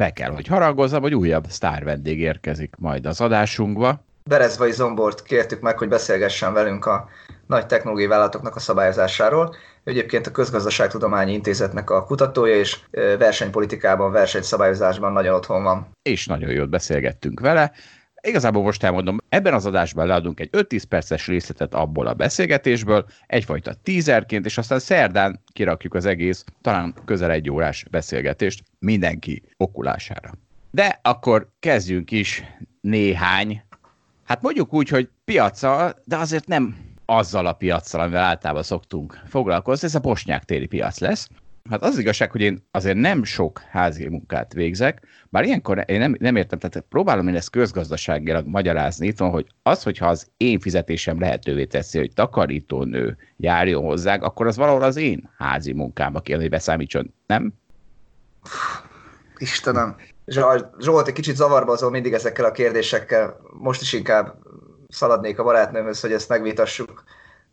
[0.00, 4.04] be kell, hogy haragozzam, hogy újabb sztár vendég érkezik majd az adásunkba.
[4.24, 7.08] Berezvai Zombort kértük meg, hogy beszélgessen velünk a
[7.46, 9.54] nagy technológiai vállalatoknak a szabályozásáról.
[9.84, 12.78] Egyébként a Közgazdaságtudományi Intézetnek a kutatója, és
[13.18, 15.88] versenypolitikában, versenyszabályozásban nagyon otthon van.
[16.02, 17.72] És nagyon jót beszélgettünk vele.
[18.22, 23.74] Igazából most elmondom, ebben az adásban leadunk egy 5-10 perces részletet abból a beszélgetésből, egyfajta
[23.74, 30.32] tízerként, és aztán szerdán kirakjuk az egész, talán közel egy órás beszélgetést mindenki okulására.
[30.70, 32.44] De akkor kezdjünk is
[32.80, 33.62] néhány,
[34.24, 39.86] hát mondjuk úgy, hogy piaca, de azért nem azzal a piaccal, amivel általában szoktunk foglalkozni,
[39.86, 41.28] ez a bosnyák téri piac lesz.
[41.70, 46.16] Hát az igazság, hogy én azért nem sok házi munkát végzek, bár ilyenkor én nem,
[46.18, 51.20] nem értem, tehát próbálom én ezt közgazdaságilag magyarázni itt hogy az, hogyha az én fizetésem
[51.20, 56.50] lehetővé teszi, hogy takarítónő járjon hozzá, akkor az valahol az én házi munkámba kéne, hogy
[56.50, 57.52] beszámítson, nem?
[59.38, 59.96] Istenem.
[60.78, 63.40] Zsolt, egy kicsit zavarba azon mindig ezekkel a kérdésekkel.
[63.58, 64.36] Most is inkább
[64.88, 67.04] szaladnék a barátnőmhöz, hogy ezt megvitassuk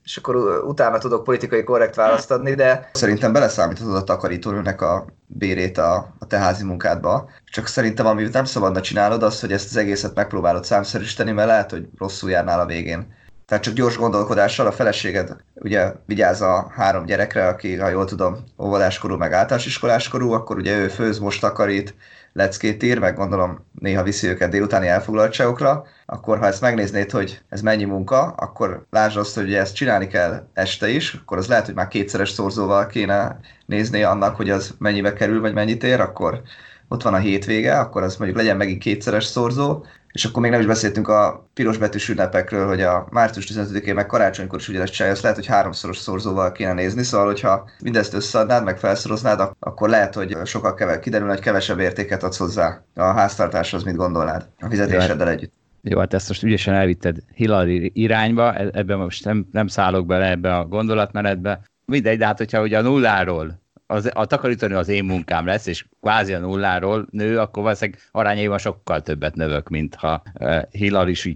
[0.08, 5.78] és akkor utána tudok politikai korrekt választ adni, de szerintem beleszámíthatod a takarítónőnek a bérét
[5.78, 7.30] a, a te házi munkádba.
[7.46, 11.72] Csak szerintem, amit nem szabadna csinálod, az, hogy ezt az egészet megpróbálod számszerűsíteni, mert lehet,
[11.72, 13.16] hogy rosszul járnál a végén.
[13.46, 18.44] Tehát csak gyors gondolkodással a feleséged ugye vigyáz a három gyerekre, aki, ha jól tudom,
[18.60, 21.96] óvodáskorú meg általános iskoláskorú, akkor ugye ő főz, most takarít,
[22.38, 27.62] leckét ír, meg gondolom néha viszi őket délutáni elfoglaltságokra, akkor ha ezt megnéznéd, hogy ez
[27.62, 31.76] mennyi munka, akkor lásd azt, hogy ezt csinálni kell este is, akkor az lehet, hogy
[31.76, 36.42] már kétszeres szorzóval kéne nézni annak, hogy az mennyibe kerül, vagy mennyit ér, akkor
[36.88, 40.60] ott van a hétvége, akkor az mondjuk legyen megint kétszeres szorzó, és akkor még nem
[40.60, 45.14] is beszéltünk a piros betűs ünnepekről, hogy a március 15-én meg karácsonykor is ugyanezt csinálja,
[45.14, 50.14] azt lehet, hogy háromszoros szorzóval kéne nézni, szóval hogyha mindezt összeadnád, meg felszoroznád, akkor lehet,
[50.14, 55.30] hogy sokkal kevesebb, kiderül, hogy kevesebb értéket adsz hozzá a háztartáshoz, mit gondolnád a fizetéseddel
[55.30, 55.54] együtt.
[55.82, 60.30] Jó, hát ezt most ügyesen elvitted Hillary irányba, e- ebben most nem, nem szállok bele
[60.30, 61.62] ebbe a gondolatmenetbe.
[61.86, 65.86] Mindegy, de hát hogyha ugye a nulláról az, a takarítónő az én munkám lesz, és
[66.02, 70.62] kvázi a nulláról nő, akkor valószínűleg arányaiban sokkal többet növök, mint ha uh,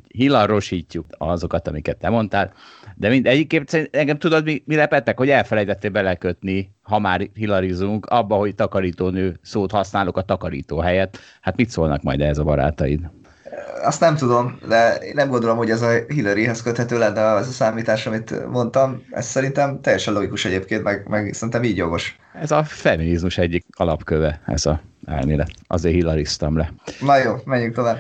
[0.07, 2.53] hillarosítjuk azokat, amiket te mondtál.
[2.95, 8.05] De mind, egyébként engem tudod, mi, mi lepett meg, hogy elfelejtettél belekötni, ha már hilarizunk,
[8.05, 11.17] abba, hogy takarítónő szót használok a takarító helyett.
[11.41, 13.09] Hát mit szólnak majd ez a barátaid?
[13.83, 17.51] Azt nem tudom, de én nem gondolom, hogy ez a Hillaryhez köthető lenne az a
[17.51, 19.03] számítás, amit mondtam.
[19.11, 22.15] Ez szerintem teljesen logikus egyébként, meg, meg szerintem így jogos.
[22.33, 25.51] Ez a feminizmus egyik alapköve, ez a elmélet.
[25.67, 26.73] Azért hillariztam le.
[26.99, 27.97] Na jó, menjünk tovább.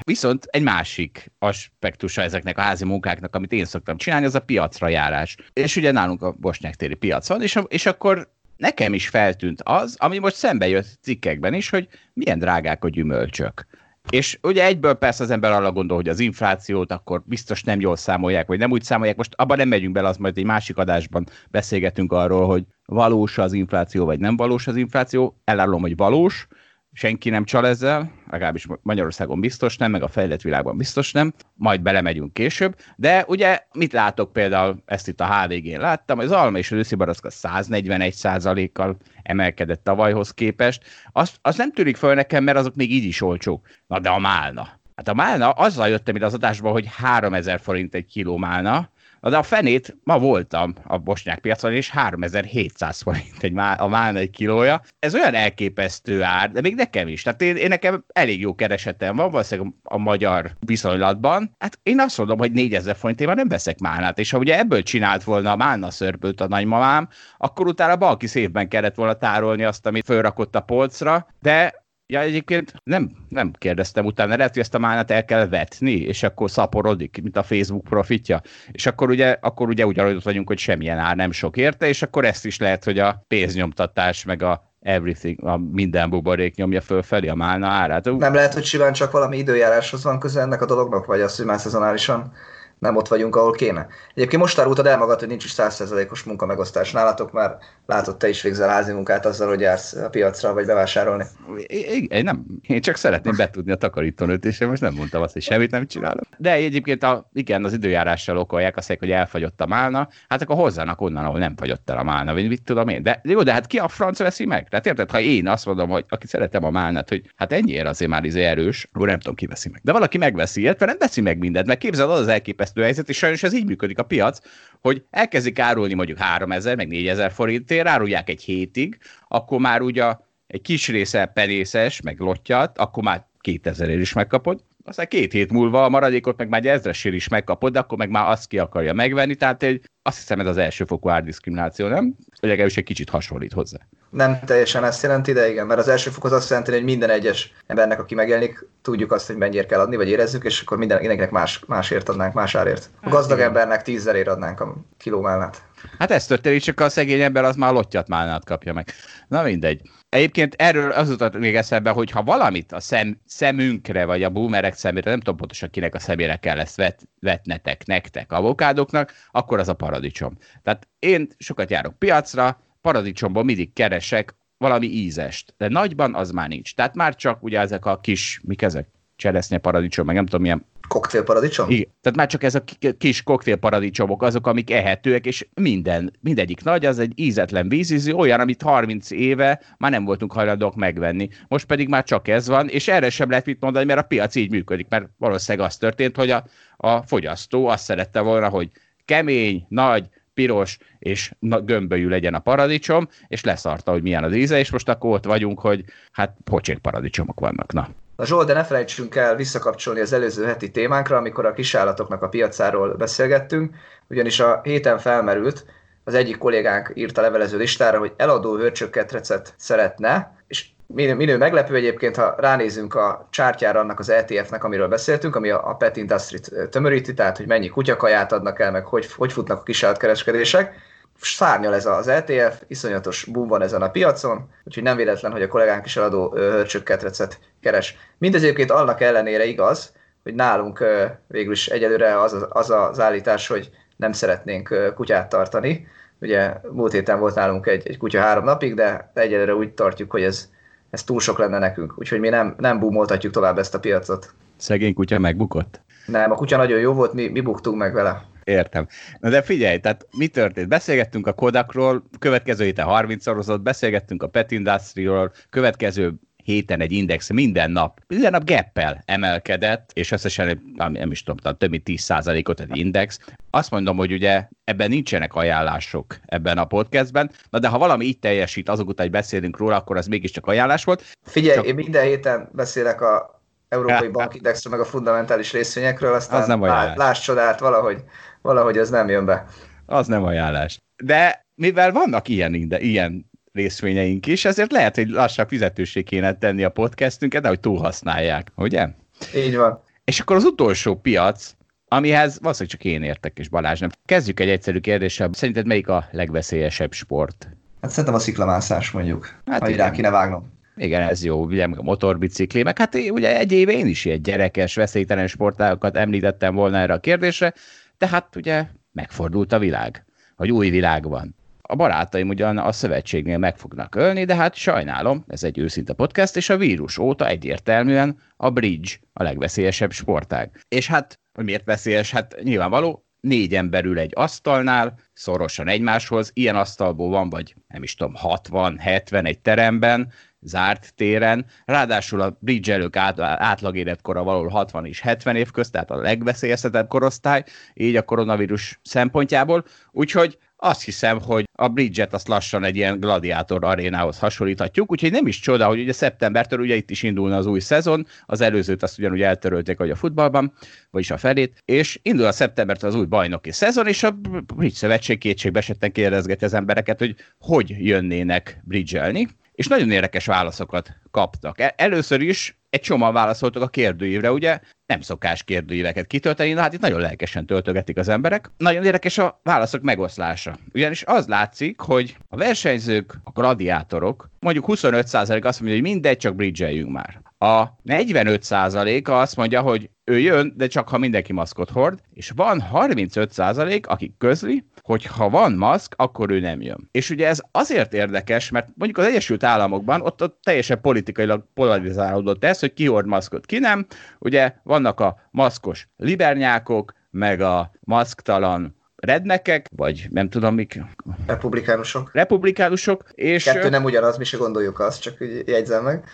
[0.00, 4.88] Viszont egy másik aspektusa ezeknek a házi munkáknak, amit én szoktam csinálni, az a piacra
[4.88, 5.36] járás.
[5.52, 9.96] És ugye nálunk a Bosnyák téri piac van, és, és akkor nekem is feltűnt az,
[9.98, 13.66] ami most szembe jött cikkekben is, hogy milyen drágák a gyümölcsök.
[14.10, 17.96] És ugye egyből persze az ember arra gondol, hogy az inflációt akkor biztos nem jól
[17.96, 19.16] számolják, vagy nem úgy számolják.
[19.16, 23.52] Most abban nem megyünk bele, az majd egy másik adásban beszélgetünk arról, hogy valós az
[23.52, 25.40] infláció, vagy nem valós az infláció.
[25.44, 26.48] Elárulom, hogy valós,
[26.92, 31.80] senki nem csal ezzel, legalábbis Magyarországon biztos nem, meg a fejlett világban biztos nem, majd
[31.80, 36.72] belemegyünk később, de ugye mit látok például, ezt itt a HVG-n láttam, az alma és
[36.72, 38.96] az őszi barackka 141 kal
[39.28, 43.66] emelkedett tavalyhoz képest, az, az nem tűnik föl nekem, mert azok még így is olcsók.
[43.86, 44.68] Na de a málna.
[44.94, 48.88] Hát a málna, azzal jöttem ide az adásba, hogy 3000 forint egy kiló málna, Na
[49.20, 54.18] de a fenét, ma voltam a bosnyák piacon, és 3700 forint egy má, a málna
[54.18, 54.82] egy kilója.
[54.98, 57.22] Ez olyan elképesztő ár, de még nekem is.
[57.22, 61.54] Tehát én, én nekem elég jó keresetem van, valószínűleg a magyar viszonylatban.
[61.58, 65.24] Hát én azt mondom, hogy 4000 forintért nem veszek málnát, és ha ugye ebből csinált
[65.24, 70.04] volna a málna szörpöt a nagymamám, akkor utána balki szépben kellett volna tárolni azt, amit
[70.04, 75.10] fölrakott a polcra, de Ja, egyébként nem, nem kérdeztem utána, lehet, hogy ezt a málnát
[75.10, 78.40] el kell vetni, és akkor szaporodik, mint a Facebook profitja,
[78.70, 82.24] és akkor ugye, akkor ugye úgy vagyunk, hogy semmilyen ár nem sok érte, és akkor
[82.24, 87.34] ezt is lehet, hogy a pénznyomtatás, meg a everything, a minden buborék nyomja fölfelé a
[87.34, 88.04] málna árát.
[88.04, 91.46] Nem lehet, hogy simán csak valami időjáráshoz van köze ennek a dolognak, vagy az, hogy
[91.46, 92.32] már szezonálisan
[92.78, 93.86] nem ott vagyunk, ahol kéne.
[94.14, 98.42] Egyébként most árultad el magad, hogy nincs is 100%-os munkamegosztás nálatok, már látod, te is
[98.42, 101.24] végzel házi munkát azzal, hogy jársz a piacra, vagy bevásárolni.
[101.66, 105.42] Én, nem, én csak szeretném betudni a takarítónőt, és én most nem mondtam azt, hogy
[105.42, 106.24] semmit nem csinálok.
[106.38, 111.00] De egyébként a, igen, az időjárással okolják azt, hogy elfagyott a málna, hát akkor hozzanak
[111.00, 113.02] onnan, ahol nem fagyott el a málna, vagy mit tudom én.
[113.02, 114.68] De jó, de hát ki a franc veszi meg?
[114.68, 118.10] Tehát érted, ha én azt mondom, hogy aki szeretem a málnát, hogy hát ennyiért azért
[118.10, 119.80] már izé erős, akkor nem tudom, ki veszi meg.
[119.84, 123.16] De valaki megveszi, illetve nem veszi meg mindent, mert képzeld, az az elképesztő helyzet, és
[123.16, 124.38] sajnos ez így működik a piac,
[124.80, 128.98] hogy elkezdik árulni mondjuk 3000, meg 4000 forintért, árulják egy hétig,
[129.28, 130.14] akkor már ugye
[130.46, 135.84] egy kis része penészes, meg lottyat, akkor már 2000 is megkapod, aztán két hét múlva
[135.84, 138.92] a maradékot meg már egy ezresért is megkapod, de akkor meg már azt ki akarja
[138.92, 142.14] megvenni, tehát egy, azt hiszem ez az elsőfokú árdiszkrimináció, nem?
[142.40, 143.78] Vagy legalábbis egy kicsit hasonlít hozzá.
[144.10, 147.10] Nem teljesen ezt jelenti, de igen, mert az első fok az azt jelenti, hogy minden
[147.10, 151.30] egyes embernek, aki megjelenik, tudjuk azt, hogy mennyire kell adni, vagy érezzük, és akkor mindenkinek
[151.30, 152.90] más, másért adnánk, más árért.
[152.94, 155.62] A hát gazdag embernek tízzerért adnánk a kilómálnát.
[155.98, 158.92] Hát ez történik, csak a szegény ember az már lottyat málnát kapja meg.
[159.28, 159.80] Na mindegy.
[160.08, 164.74] Egyébként erről az utat még eszembe, hogy ha valamit a szem, szemünkre, vagy a boomerek
[164.74, 169.68] szemére, nem tudom pontosan kinek a szemére kell ezt vet, vetnetek nektek, avokádoknak, akkor az
[169.68, 170.38] a paradicsom.
[170.62, 176.74] Tehát én sokat járok piacra, paradicsomból mindig keresek valami ízest, de nagyban az már nincs.
[176.74, 178.88] Tehát már csak ugye ezek a kis, mik ezek?
[179.18, 181.70] Cseresznye paradicsom, meg nem tudom milyen Koktélparadicsom?
[181.70, 181.88] Igen.
[182.00, 182.62] Tehát már csak ez a
[182.98, 188.62] kis koktélparadicsomok azok, amik ehetőek, és minden, mindegyik nagy, az egy ízetlen vízízű, olyan, amit
[188.62, 191.28] 30 éve már nem voltunk hajlandók megvenni.
[191.48, 194.34] Most pedig már csak ez van, és erre sem lehet mit mondani, mert a piac
[194.34, 196.44] így működik, mert valószínűleg az történt, hogy a,
[196.76, 198.70] a fogyasztó azt szerette volna, hogy
[199.04, 204.70] kemény, nagy, piros és gömbölyű legyen a paradicsom, és leszarta, hogy milyen az íze, és
[204.70, 207.72] most akkor ott vagyunk, hogy hát pocsék paradicsomok vannak.
[207.72, 207.88] Na.
[208.18, 212.28] Na Zsolt, de ne felejtsünk el visszakapcsolni az előző heti témánkra, amikor a kisállatoknak a
[212.28, 213.74] piacáról beszélgettünk,
[214.08, 215.64] ugyanis a héten felmerült,
[216.04, 222.34] az egyik kollégánk írta levelező listára, hogy eladó hörcsökketrecet szeretne, és minő meglepő egyébként, ha
[222.38, 227.46] ránézünk a csártyára annak az ETF-nek, amiről beszéltünk, ami a Pet Industry-t tömöríti, tehát hogy
[227.46, 230.74] mennyi kutyakaját adnak el, meg hogy, hogy futnak a kisállatkereskedések,
[231.20, 235.48] szárnyal ez az ETF, iszonyatos boom van ezen a piacon, úgyhogy nem véletlen, hogy a
[235.48, 237.96] kollégánk is eladó hörcsökketrecet keres.
[238.18, 239.92] Mindez egyébként annak ellenére igaz,
[240.22, 240.84] hogy nálunk
[241.26, 245.86] végül is egyelőre az, az az állítás, hogy nem szeretnénk kutyát tartani.
[246.20, 250.22] Ugye múlt héten volt nálunk egy, egy kutya három napig, de egyelőre úgy tartjuk, hogy
[250.22, 250.48] ez,
[250.90, 251.94] ez túl sok lenne nekünk.
[251.96, 254.34] Úgyhogy mi nem, nem boomoltatjuk tovább ezt a piacot.
[254.56, 255.80] Szegény kutya megbukott?
[256.06, 258.24] Nem, a kutya nagyon jó volt, mi, mi buktunk meg vele.
[258.48, 258.86] Értem.
[259.20, 260.68] Na de figyelj, tehát mi történt?
[260.68, 266.14] Beszélgettünk a Kodakról, következő héten 30 szorozott, beszélgettünk a Pet Industry-ról, következő
[266.44, 271.70] héten egy index minden nap, minden nap geppel emelkedett, és összesen nem is tudom, több
[271.70, 273.18] mint 10%-ot egy index.
[273.50, 278.18] Azt mondom, hogy ugye ebben nincsenek ajánlások ebben a podcastben, na de ha valami így
[278.18, 281.04] teljesít, azok után, hogy beszélünk róla, akkor az mégiscsak ajánlás volt.
[281.22, 281.66] Figyelj, Csak...
[281.66, 286.96] én minden héten beszélek a Európai Bankindexről, meg a fundamentális részvényekről, aztán az nem ajánlás.
[286.96, 288.04] láss csodát, valahogy,
[288.42, 289.46] valahogy ez nem jön be.
[289.86, 290.78] Az nem ajánlás.
[291.04, 296.70] De mivel vannak ilyen, ilyen részvényeink is, ezért lehet, hogy lassabb fizetőség kéne tenni a
[296.70, 298.88] podcastünket, de hogy túlhasználják, ugye?
[299.34, 299.82] Így van.
[300.04, 301.54] És akkor az utolsó piac,
[301.88, 303.90] amihez valószínűleg csak én értek, és Balázs nem.
[304.04, 305.30] Kezdjük egy egyszerű kérdéssel.
[305.32, 307.48] Szerinted melyik a legveszélyesebb sport?
[307.80, 310.56] Hát szerintem a sziklamászás mondjuk, hát ha rá kéne vágnom.
[310.76, 314.74] Igen, ez jó, ugye a motorbicikli, meg hát ugye egy éve én is ilyen gyerekes,
[314.74, 317.54] veszélytelen sportágokat említettem volna erre a kérdésre,
[317.98, 320.04] tehát ugye megfordult a világ,
[320.36, 321.36] vagy új világ van
[321.70, 326.36] a barátaim ugyan a szövetségnél meg fognak ölni, de hát sajnálom, ez egy őszinte podcast,
[326.36, 330.64] és a vírus óta egyértelműen a bridge a legveszélyesebb sportág.
[330.68, 332.10] És hát, hogy miért veszélyes?
[332.10, 338.14] Hát nyilvánvaló, négy emberül egy asztalnál, szorosan egymáshoz, ilyen asztalból van, vagy nem is tudom,
[338.14, 344.86] 60, 70 egy teremben, zárt téren, ráadásul a bridge elők át, átlag életkora valahol 60
[344.86, 351.20] és 70 év közt, tehát a legveszélyeztetebb korosztály, így a koronavírus szempontjából, úgyhogy azt hiszem,
[351.20, 355.80] hogy a Bridget azt lassan egy ilyen gladiátor arénához hasonlíthatjuk, úgyhogy nem is csoda, hogy
[355.80, 359.90] ugye szeptembertől ugye itt is indulna az új szezon, az előzőt azt ugyanúgy eltörölték, hogy
[359.90, 360.52] a futballban,
[360.90, 364.10] vagyis a felét, és indul a szeptembertől az új bajnoki szezon, és a
[364.56, 369.28] Bridge Szövetség kétségbe esetten kérdezgeti az embereket, hogy hogy jönnének bridgelni,
[369.58, 371.60] és nagyon érdekes válaszokat kaptak.
[371.60, 376.72] E, először is egy csomóan válaszoltak a kérdőívre, ugye nem szokás kérdőíveket kitölteni, na hát
[376.72, 378.50] itt nagyon lelkesen töltögetik az emberek.
[378.56, 380.58] Nagyon érdekes a válaszok megoszlása.
[380.74, 386.34] Ugyanis az látszik, hogy a versenyzők, a gladiátorok, mondjuk 25% azt mondja, hogy mindegy, csak
[386.34, 387.20] bridge már.
[387.38, 392.64] A 45%-a azt mondja, hogy ő jön, de csak ha mindenki maszkot hord, és van
[392.72, 396.88] 35% aki közli, hogy ha van maszk, akkor ő nem jön.
[396.90, 402.44] És ugye ez azért érdekes, mert mondjuk az Egyesült Államokban ott, ott teljesen politikailag polarizálódott
[402.44, 403.86] ez, hogy ki hord maszkot, ki nem.
[404.18, 410.80] Ugye vannak a maszkos libernyákok, meg a maszktalan rednekek, vagy nem tudom mik.
[411.26, 412.10] Republikánusok.
[412.12, 413.44] Republikánusok, és...
[413.44, 415.16] Kettő nem ugyanaz, mi se gondoljuk azt, csak
[415.46, 416.04] jegyzem meg.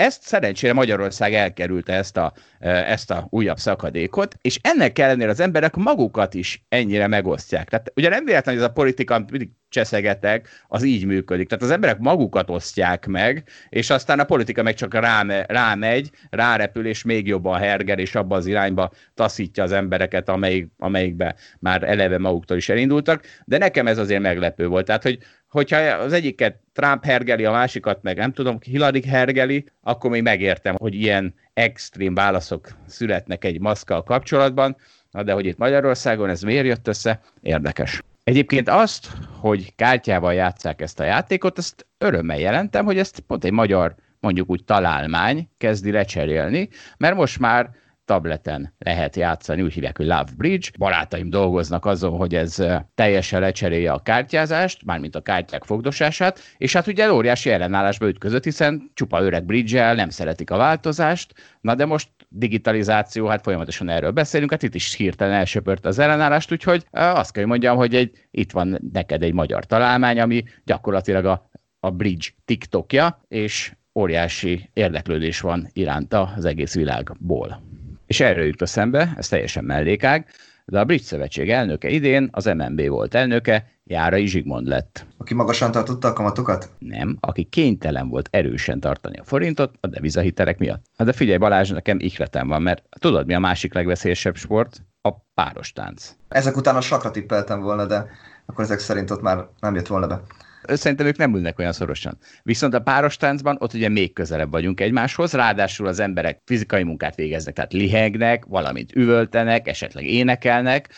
[0.00, 5.74] Ezt szerencsére Magyarország elkerülte ezt a, ezt a újabb szakadékot, és ennek ellenére az emberek
[5.76, 7.68] magukat is ennyire megosztják.
[7.68, 11.48] Tehát ugye nem véletlenül ez a politika, amit mindig cseszegetek, az így működik.
[11.48, 16.86] Tehát az emberek magukat osztják meg, és aztán a politika meg csak ráme, rámegy, rárepül,
[16.86, 22.18] és még jobban hergel, és abba az irányba taszítja az embereket, amelyik, amelyikbe már eleve
[22.18, 23.24] maguktól is elindultak.
[23.44, 24.86] De nekem ez azért meglepő volt.
[24.86, 25.18] Tehát, hogy
[25.50, 30.74] hogyha az egyiket Trump hergeli, a másikat meg nem tudom, Hillary hergeli, akkor még megértem,
[30.78, 34.76] hogy ilyen extrém válaszok születnek egy maszkkal kapcsolatban,
[35.10, 38.02] Na de hogy itt Magyarországon ez miért jött össze, érdekes.
[38.24, 39.08] Egyébként azt,
[39.40, 44.50] hogy kártyával játszák ezt a játékot, ezt örömmel jelentem, hogy ezt pont egy magyar, mondjuk
[44.50, 47.70] úgy találmány kezdi lecserélni, mert most már
[48.10, 50.68] tableten lehet játszani, úgy hívják, hogy Love Bridge.
[50.78, 52.56] Barátaim dolgoznak azon, hogy ez
[52.94, 58.90] teljesen lecserélje a kártyázást, mármint a kártyák fogdosását, és hát ugye óriási ellenállásba ütközött, hiszen
[58.94, 64.50] csupa öreg bridge nem szeretik a változást, na de most digitalizáció, hát folyamatosan erről beszélünk,
[64.50, 68.52] hát itt is hirtelen elsöpört az ellenállást, úgyhogy azt kell, hogy mondjam, hogy egy, itt
[68.52, 71.50] van neked egy magyar találmány, ami gyakorlatilag a,
[71.80, 77.69] a Bridge TikTokja, és óriási érdeklődés van iránta az egész világból.
[78.10, 80.26] És erről jut szembe, ez teljesen mellékág,
[80.64, 85.06] de a Brit Szövetség elnöke idén az MNB volt elnöke, Járai Zsigmond lett.
[85.16, 86.70] Aki magasan tartotta a kamatokat?
[86.78, 90.84] Nem, aki kénytelen volt erősen tartani a forintot a devizahitelek miatt.
[90.96, 94.82] Hát de figyelj Balázs, nekem ihletem van, mert tudod mi a másik legveszélyesebb sport?
[95.02, 96.12] A páros tánc.
[96.28, 98.06] Ezek után a sakra tippeltem volna, de
[98.46, 100.22] akkor ezek szerint ott már nem jött volna be
[100.62, 102.18] szerintem ők nem ülnek olyan szorosan.
[102.42, 107.14] Viszont a páros táncban ott ugye még közelebb vagyunk egymáshoz, ráadásul az emberek fizikai munkát
[107.14, 110.88] végeznek, tehát lihegnek, valamit üvöltenek, esetleg énekelnek,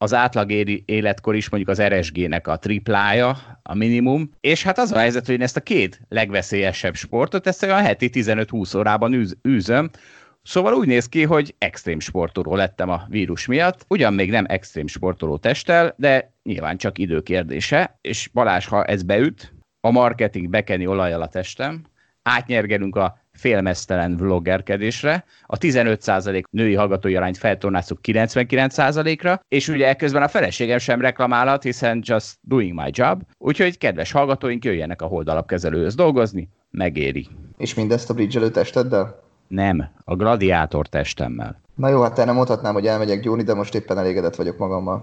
[0.00, 0.50] az átlag
[0.84, 5.34] életkor is mondjuk az RSG-nek a triplája, a minimum, és hát az a helyzet, hogy
[5.34, 9.90] én ezt a két legveszélyesebb sportot, ezt olyan heti 15-20 órában űzöm,
[10.42, 13.84] Szóval úgy néz ki, hogy extrém sportoló lettem a vírus miatt.
[13.88, 19.02] Ugyan még nem extrém sportoló testtel, de nyilván csak idő kérdése, és Balázs, ha ez
[19.02, 21.82] beüt, a marketing bekeni olajjal a testem,
[22.22, 30.28] átnyergelünk a félmeztelen vloggerkedésre, a 15% női hallgatói arányt feltornázzuk 99%-ra, és ugye ekközben a
[30.28, 36.48] feleségem sem reklamálhat, hiszen just doing my job, úgyhogy kedves hallgatóink jöjjenek a holdalapkezelőhöz dolgozni,
[36.70, 37.28] megéri.
[37.56, 39.22] És mindezt a bridge testeddel?
[39.48, 41.60] Nem, a gladiátor testemmel.
[41.74, 45.02] Na jó, hát te nem mondhatnám, hogy elmegyek gyúrni, de most éppen elégedett vagyok magammal.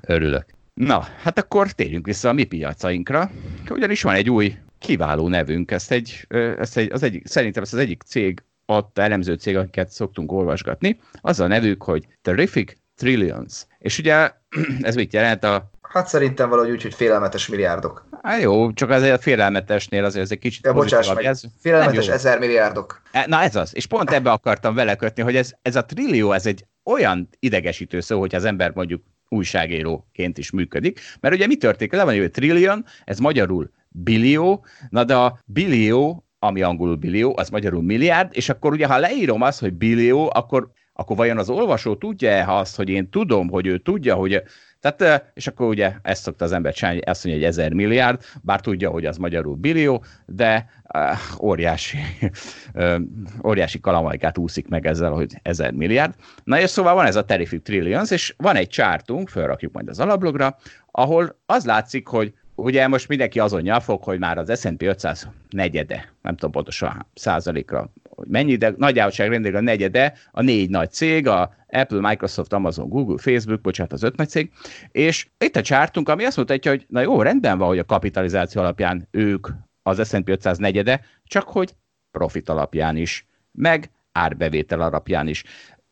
[0.00, 0.57] Örülök.
[0.78, 3.30] Na, hát akkor térjünk vissza a mi piacainkra,
[3.70, 6.26] ugyanis van egy új kiváló nevünk, ezt egy,
[6.58, 11.00] ezt egy, az egyik, szerintem ezt az egyik cég adta, elemző cég, akiket szoktunk olvasgatni,
[11.20, 13.66] az a nevük, hogy Terrific Trillions.
[13.78, 14.30] És ugye
[14.80, 18.08] ez mit jelent a Hát szerintem valahogy úgy, hogy félelmetes milliárdok.
[18.22, 22.08] Hát jó, csak azért a félelmetesnél azért ez egy kicsit ja, bocsáss meg, ez félelmetes
[22.08, 23.02] ezer milliárdok.
[23.12, 26.32] E, na ez az, és pont ebbe akartam vele kötni, hogy ez, ez a trillió,
[26.32, 31.56] ez egy olyan idegesítő szó, hogy az ember mondjuk újságíróként is működik, mert ugye mi
[31.56, 31.92] történik?
[31.92, 37.48] Le van hogy trillion, ez magyarul billió, na de a billió, ami angolul billió, az
[37.48, 41.96] magyarul milliárd, és akkor ugye, ha leírom azt, hogy billió, akkor, akkor vajon az olvasó
[41.96, 44.42] tudja-e azt, hogy én tudom, hogy ő tudja, hogy
[44.80, 48.60] tehát, és akkor ugye ezt szokta az ember csinálni, azt mondja, hogy ezer milliárd, bár
[48.60, 51.98] tudja, hogy az magyarul billió, de uh, óriási,
[52.74, 53.00] uh,
[53.44, 56.14] óriási kalamajkát úszik meg ezzel, hogy ezer milliárd.
[56.44, 60.00] Na és szóval van ez a Terrific Trillions, és van egy csártunk, felrakjuk majd az
[60.00, 60.56] alablogra,
[60.90, 66.12] ahol az látszik, hogy ugye most mindenki azon nyafog, hogy már az S&P 500 negyede,
[66.22, 67.90] nem tudom pontosan százalékra,
[68.26, 73.60] mennyi, de nagyjából a negyede a négy nagy cég, a Apple, Microsoft, Amazon, Google, Facebook,
[73.60, 74.50] bocsánat, az öt nagy cég,
[74.90, 78.60] és itt a csártunk, ami azt mutatja, hogy na jó, rendben van, hogy a kapitalizáció
[78.60, 79.48] alapján ők
[79.82, 81.74] az S&P 500 negyede, csak hogy
[82.10, 85.44] profit alapján is, meg árbevétel alapján is.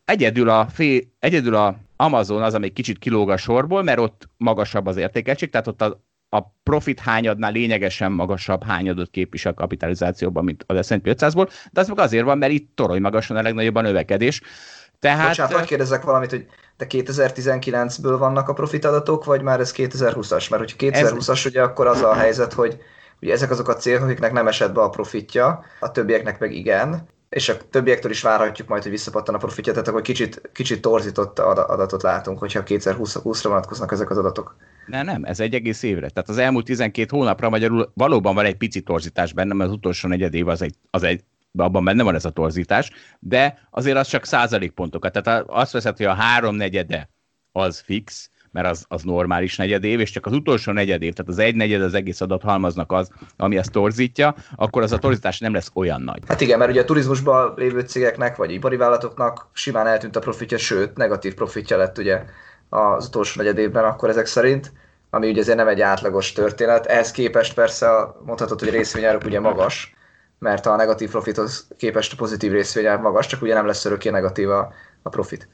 [0.05, 4.85] Egyedül a, fél, egyedül a Amazon az, ami kicsit kilóg a sorból, mert ott magasabb
[4.85, 10.87] az értékeltség, tehát ott a a profit hányadnál lényegesen magasabb hányadot képvisel kapitalizációban, mint az
[10.87, 14.41] S&P 500-ból, de az meg azért van, mert itt torony magasan a legnagyobb a növekedés.
[14.99, 15.27] Tehát...
[15.27, 16.45] Bocsánat, hogy kérdezzek valamit, hogy
[16.77, 20.49] de 2019-ből vannak a profit adatok, vagy már ez 2020-as?
[20.49, 21.45] Mert hogyha 2020-as, ez...
[21.45, 22.77] ugye akkor az a helyzet, hogy
[23.21, 27.07] ugye ezek azok a célok, akiknek nem esett be a profitja, a többieknek meg igen,
[27.29, 31.39] és a többiektől is várhatjuk majd, hogy visszapattan a profitja, tehát akkor kicsit, kicsit torzított
[31.39, 34.55] adatot látunk, hogyha 2020-ra vonatkoznak ezek az adatok.
[34.87, 36.09] Nem, nem, ez egy egész évre.
[36.09, 40.07] Tehát az elmúlt 12 hónapra magyarul valóban van egy pici torzítás benne, mert az utolsó
[40.07, 41.23] negyed év az egy, az egy
[41.57, 45.21] abban benne van ez a torzítás, de azért az csak százalékpontokat.
[45.21, 47.09] Tehát azt veszed, hogy a háromnegyede
[47.51, 51.31] az fix, mert az, az normális negyed év, és csak az utolsó negyed év, tehát
[51.31, 55.53] az egy negyed az egész adathalmaznak az, ami ezt torzítja, akkor az a torzítás nem
[55.53, 56.21] lesz olyan nagy.
[56.27, 60.57] Hát igen, mert ugye a turizmusban lévő cégeknek, vagy ipari vállalatoknak simán eltűnt a profitja,
[60.57, 62.23] sőt, negatív profitja lett ugye
[62.69, 64.71] az utolsó negyed évben akkor ezek szerint,
[65.09, 66.85] ami ugye azért nem egy átlagos történet.
[66.85, 69.95] Ehhez képest persze mondhatod, hogy részvényáruk ugye magas,
[70.39, 74.49] mert a negatív profithoz képest a pozitív részvényár magas, csak ugye nem lesz örökké negatív
[74.49, 75.47] a, a profit.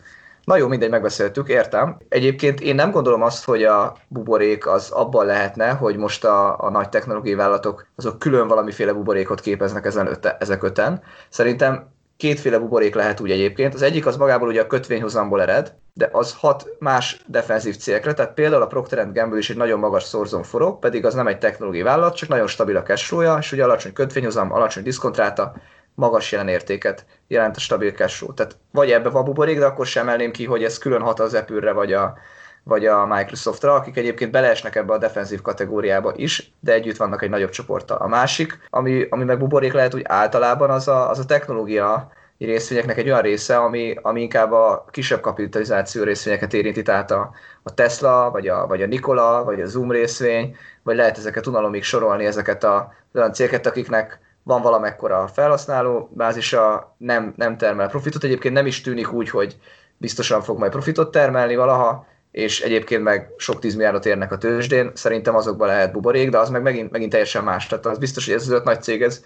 [0.43, 1.97] Na jó, mindegy, megbeszéltük, értem.
[2.09, 6.69] Egyébként én nem gondolom azt, hogy a buborék az abban lehetne, hogy most a, a
[6.69, 11.01] nagy technológiai vállalatok azok külön valamiféle buborékot képeznek ezen öte, ezek öten.
[11.29, 13.73] Szerintem kétféle buborék lehet úgy egyébként.
[13.73, 18.33] Az egyik az magából ugye a kötvényhozamból ered, de az hat más defenzív célekre, tehát
[18.33, 21.83] például a Procter Gamble is egy nagyon magas szorzón forog, pedig az nem egy technológiai
[21.83, 25.53] vállalat, csak nagyon stabil a cash és ugye alacsony kötvényhozam, alacsony diszkontráta,
[25.95, 28.33] magas jelenértéket jelent a stabil cash flow.
[28.33, 31.33] Tehát vagy ebbe van buborék, de akkor sem emelném ki, hogy ez külön hat az
[31.33, 32.17] Apple-re vagy a,
[32.63, 37.29] vagy a Microsoftra, akik egyébként beleesnek ebbe a defenzív kategóriába is, de együtt vannak egy
[37.29, 37.97] nagyobb csoporttal.
[37.97, 42.97] A másik, ami, ami meg buborék lehet úgy általában, az a, az a technológia részvényeknek
[42.97, 47.31] egy olyan része, ami, ami inkább a kisebb kapitalizáció részvényeket érinti, tehát a,
[47.63, 51.83] a Tesla, vagy a, vagy a Nikola, vagy a Zoom részvény, vagy lehet ezeket unalomig
[51.83, 58.23] sorolni, ezeket a olyan cégeket, akiknek van valamekkora felhasználó bázisa, nem, nem termel profitot.
[58.23, 59.57] Egyébként nem is tűnik úgy, hogy
[59.97, 64.91] biztosan fog majd profitot termelni valaha, és egyébként meg sok tízmilliárdot érnek a tőzsdén.
[64.93, 67.67] Szerintem azokban lehet buborék, de az meg megint, megint teljesen más.
[67.67, 69.23] Tehát az biztos, hogy ez az öt nagy cég, ez,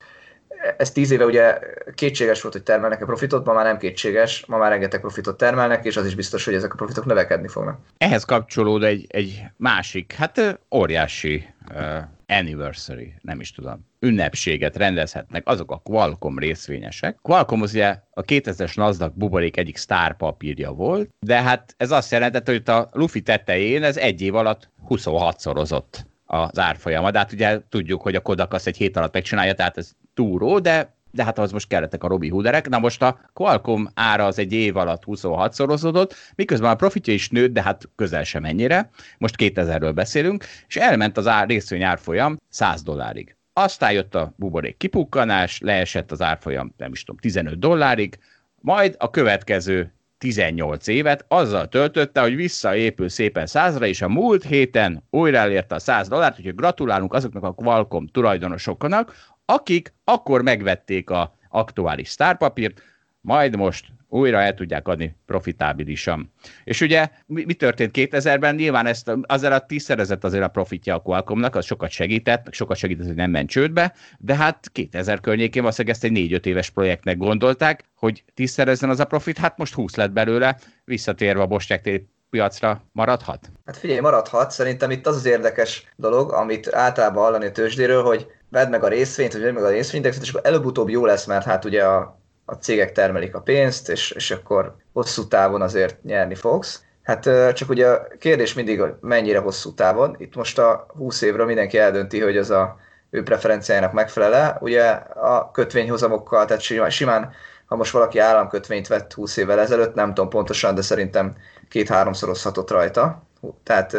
[0.78, 1.60] ez tíz éve ugye
[1.96, 5.98] kétséges volt, hogy termelnek-e profitot, ma már nem kétséges, ma már rengeteg profitot termelnek, és
[5.98, 7.80] az is biztos, hogy ezek a profitok növekedni fognak.
[7.98, 15.72] Ehhez kapcsolód egy, egy másik, hát óriási uh, anniversary, nem is tudom, ünnepséget rendezhetnek azok
[15.72, 17.18] a Qualcomm részvényesek.
[17.22, 22.52] Qualcomm az ugye a 2000-es Nasdaq buborék egyik sztárpapírja volt, de hát ez azt jelentette,
[22.52, 27.12] hogy a Luffy tetején ez egy év alatt 26-szorozott az árfolyama.
[27.12, 30.60] De hát ugye tudjuk, hogy a Kodak azt egy hét alatt megcsinálja, tehát ez túró,
[30.60, 32.70] de de hát az most kellettek a Robi Hooderek.
[32.70, 37.54] Na most a Qualcomm ára az egy év alatt 26-szorozódott, miközben a profitja is nőtt,
[37.54, 38.90] de hát közel sem ennyire.
[39.18, 43.36] Most 2000-ről beszélünk, és elment az ár, részvény árfolyam 100 dollárig.
[43.54, 48.20] Aztán jött a buborék kipukkanás, leesett az árfolyam, nem is tudom, 15 dollárig,
[48.62, 55.04] majd a következő 18 évet azzal töltötte, hogy visszaépül szépen százra, és a múlt héten
[55.10, 59.16] újra elérte a 100 dollárt, úgyhogy gratulálunk azoknak a Qualcomm tulajdonosoknak,
[59.50, 62.82] akik akkor megvették a aktuális sztárpapírt,
[63.22, 66.34] majd most újra el tudják adni profitábilisan.
[66.64, 68.56] És ugye mi, mi történt 2000-ben?
[68.56, 73.06] Nyilván ezt azért a tízszerezett azért a profitja a Qualcommnak, az sokat segített, sokat segített,
[73.06, 77.84] hogy nem ment csődbe, de hát 2000 környékén valószínűleg ezt egy 4-5 éves projektnek gondolták,
[77.96, 83.52] hogy tízszerezzen az a profit, hát most 20 lett belőle, visszatérve a Bostek piacra maradhat?
[83.66, 84.52] Hát figyelj, maradhat.
[84.52, 88.88] Szerintem itt az az érdekes dolog, amit általában hallani a tőzsdéről, hogy vedd meg a
[88.88, 92.20] részvényt, vagy vedd meg a részvényindexet, és akkor előbb-utóbb jó lesz, mert hát ugye a,
[92.46, 96.82] a cégek termelik a pénzt, és, és akkor hosszú távon azért nyerni fogsz.
[97.04, 100.16] Hát csak ugye a kérdés mindig, hogy mennyire hosszú távon.
[100.20, 102.78] Itt most a 20 évről mindenki eldönti, hogy az a
[103.10, 104.58] ő preferenciájának megfelele.
[104.60, 104.84] Ugye
[105.16, 107.32] a kötvényhozamokkal, tehát simán,
[107.66, 111.36] ha most valaki államkötvényt vett 20 évvel ezelőtt, nem tudom pontosan, de szerintem
[111.70, 113.24] két-háromszorozhatott rajta.
[113.64, 113.98] Tehát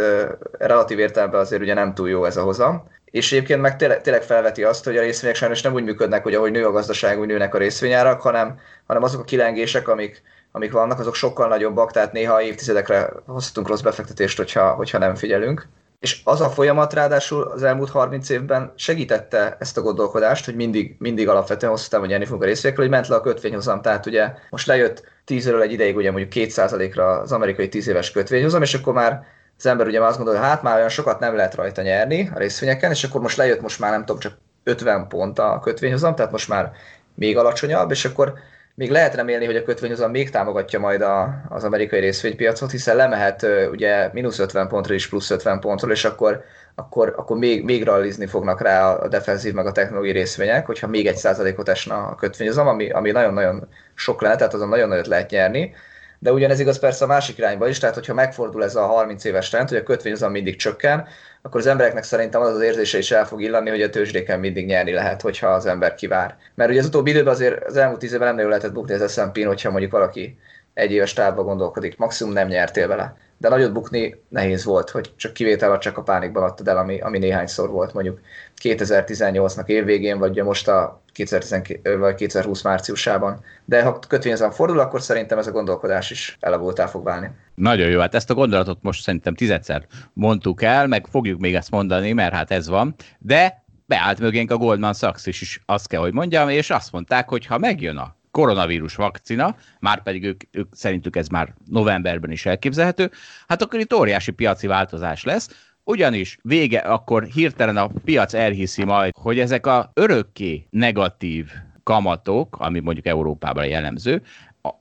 [0.58, 2.88] relatív értelemben azért ugye nem túl jó ez a hozam.
[3.11, 6.35] És egyébként meg tényleg, tényleg felveti azt, hogy a részvények sajnos nem úgy működnek, hogy
[6.35, 10.73] ahogy nő a gazdaság, úgy nőnek a részvényárak, hanem, hanem azok a kilengések, amik, amik
[10.73, 15.68] vannak, azok sokkal nagyobbak, tehát néha évtizedekre hozhatunk rossz befektetést, hogyha, hogyha nem figyelünk.
[16.01, 20.97] És az a folyamat ráadásul az elmúlt 30 évben segítette ezt a gondolkodást, hogy mindig,
[20.99, 23.83] mindig alapvetően hosszú távon nyerni fogunk a részvényekről, hogy ment le a kötvényhozam.
[23.83, 28.62] Tehát ugye most lejött 10 egy ideig ugye mondjuk 2%-ra az amerikai 10 éves kötvényhozam,
[28.62, 29.27] és akkor már
[29.59, 32.31] az ember ugye már azt gondolja, hogy hát már olyan sokat nem lehet rajta nyerni
[32.35, 34.33] a részvényeken, és akkor most lejött most már nem tudom, csak
[34.64, 36.73] 50 pont a kötvényhozam, tehát most már
[37.14, 38.35] még alacsonyabb, és akkor
[38.75, 43.47] még lehet remélni, hogy a kötvényhozam még támogatja majd a, az amerikai részvénypiacot, hiszen lemehet
[43.71, 46.44] ugye mínusz 50 pontra is plusz 50 pontról, és akkor,
[46.75, 51.07] akkor, akkor még, még rallizni fognak rá a defenzív meg a technológiai részvények, hogyha még
[51.07, 55.31] egy százalékot esne a kötvényhozam, ami, ami nagyon-nagyon sok lenne, tehát azon nagyon nagyot lehet
[55.31, 55.75] nyerni
[56.18, 59.48] de ugyanez igaz persze a másik irányba is, tehát hogyha megfordul ez a 30 éves
[59.48, 61.07] trend, hogy a kötvényhozam mindig csökken,
[61.42, 64.66] akkor az embereknek szerintem az az érzése is el fog illanni, hogy a tőzsdéken mindig
[64.66, 66.37] nyerni lehet, hogyha az ember kivár.
[66.54, 69.12] Mert ugye az utóbbi időben azért az elmúlt tíz évben nem nagyon lehetett bukni az
[69.12, 70.38] S&P-n, hogyha mondjuk valaki
[70.74, 75.33] egy éves távban gondolkodik, maximum nem nyertél vele de nagyot bukni nehéz volt, hogy csak
[75.33, 78.20] kivétel csak a pánikban adtad el, ami, ami néhányszor volt mondjuk
[78.62, 83.44] 2018-nak évvégén, vagy most a 2019, vagy 2020 márciusában.
[83.64, 87.31] De ha kötvényezem fordul, akkor szerintem ez a gondolkodás is elavultá fog válni.
[87.55, 91.70] Nagyon jó, hát ezt a gondolatot most szerintem tizedszer mondtuk el, meg fogjuk még ezt
[91.70, 96.01] mondani, mert hát ez van, de beállt mögénk a Goldman Sachs is, is azt kell,
[96.01, 100.74] hogy mondjam, és azt mondták, hogy ha megjön a koronavírus vakcina, már pedig ők, ők
[100.74, 103.11] szerintük ez már novemberben is elképzelhető,
[103.46, 109.12] hát akkor itt óriási piaci változás lesz, ugyanis vége, akkor hirtelen a piac elhiszi majd,
[109.16, 111.51] hogy ezek a örökké negatív
[111.83, 114.22] kamatok, ami mondjuk Európában jellemző,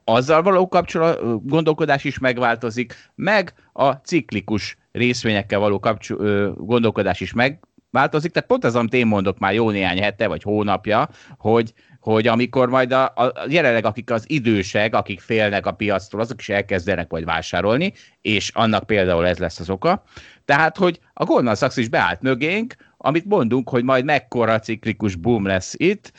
[0.04, 8.32] azzal való kapcsolat, gondolkodás is megváltozik, meg a ciklikus részvényekkel való kapcsol, gondolkodás is megváltozik.
[8.32, 12.68] Tehát pont az, amit én mondok már jó néhány hete vagy hónapja, hogy hogy amikor
[12.68, 17.24] majd a, a jelenleg akik az idősek, akik félnek a piactól, azok is elkezdenek majd
[17.24, 20.02] vásárolni, és annak például ez lesz az oka.
[20.44, 25.46] Tehát, hogy a Goldman Sachs is beállt mögénk, amit mondunk, hogy majd mekkora ciklikus boom
[25.46, 26.12] lesz itt,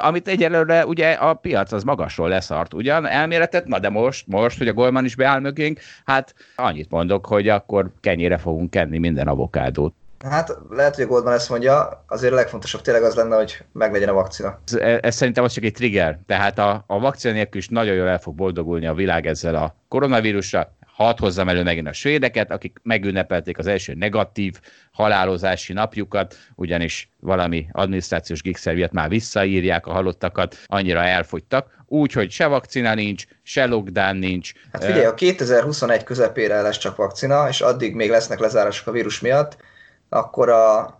[0.00, 4.68] amit egyelőre ugye a piac az magasról leszart ugyan elméletet, na de most, most, hogy
[4.68, 9.94] a Goldman is beáll mögénk, hát annyit mondok, hogy akkor kenyére fogunk kenni minden avokádót.
[10.30, 14.08] Hát lehet, hogy a Goldman ezt mondja, azért a legfontosabb tényleg az lenne, hogy meglegyen
[14.08, 14.60] a vakcina.
[14.66, 16.18] Ez, ez szerintem az csak egy trigger.
[16.26, 19.74] Tehát a, a vakcina nélkül is nagyon jól el fog boldogulni a világ ezzel a
[19.88, 20.76] koronavírussal.
[20.94, 24.60] Hadd hozzam elő megint a svédeket, akik megünnepelték az első negatív
[24.92, 32.94] halálozási napjukat, ugyanis valami adminisztrációs gigszer már visszaírják a halottakat, annyira elfogytak, úgyhogy se vakcina
[32.94, 34.52] nincs, se lockdown nincs.
[34.72, 39.20] Hát figyelj, a 2021 közepére lesz csak vakcina, és addig még lesznek lezárások a vírus
[39.20, 39.56] miatt,
[40.14, 40.98] akkor a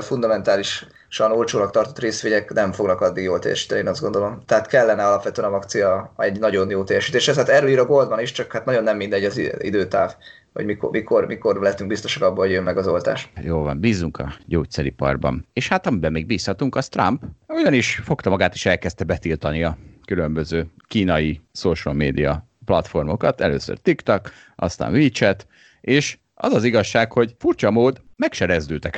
[0.00, 4.42] fundamentálisan olcsónak tartott részvények nem fognak addig jól teljesíteni, én azt gondolom.
[4.46, 7.28] Tehát kellene alapvetően a vakcia egy nagyon jó teljesítés.
[7.30, 10.14] Hát erről ír a Goldman is, csak hát nagyon nem mindegy az időtáv
[10.52, 13.32] hogy mikor, mikor, mikor lettünk biztosak abban, hogy jön meg az oltás.
[13.42, 15.46] Jó van, bízunk a gyógyszeriparban.
[15.52, 17.22] És hát amiben még bízhatunk, az Trump.
[17.46, 23.40] Ugyanis fogta magát és elkezdte betiltani a különböző kínai social media platformokat.
[23.40, 25.46] Először TikTok, aztán WeChat,
[25.80, 28.32] és az az igazság, hogy furcsa mód meg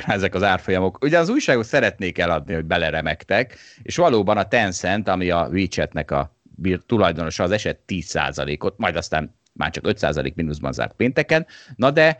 [0.05, 1.03] rá ezek az árfolyamok.
[1.03, 6.35] Ugye az újságok szeretnék eladni, hogy beleremegtek, és valóban a Tencent, ami a WeChatnek a
[6.85, 12.17] tulajdonosa, az eset 10%-ot, majd aztán már csak 5% mínuszban zárt pénteken, na de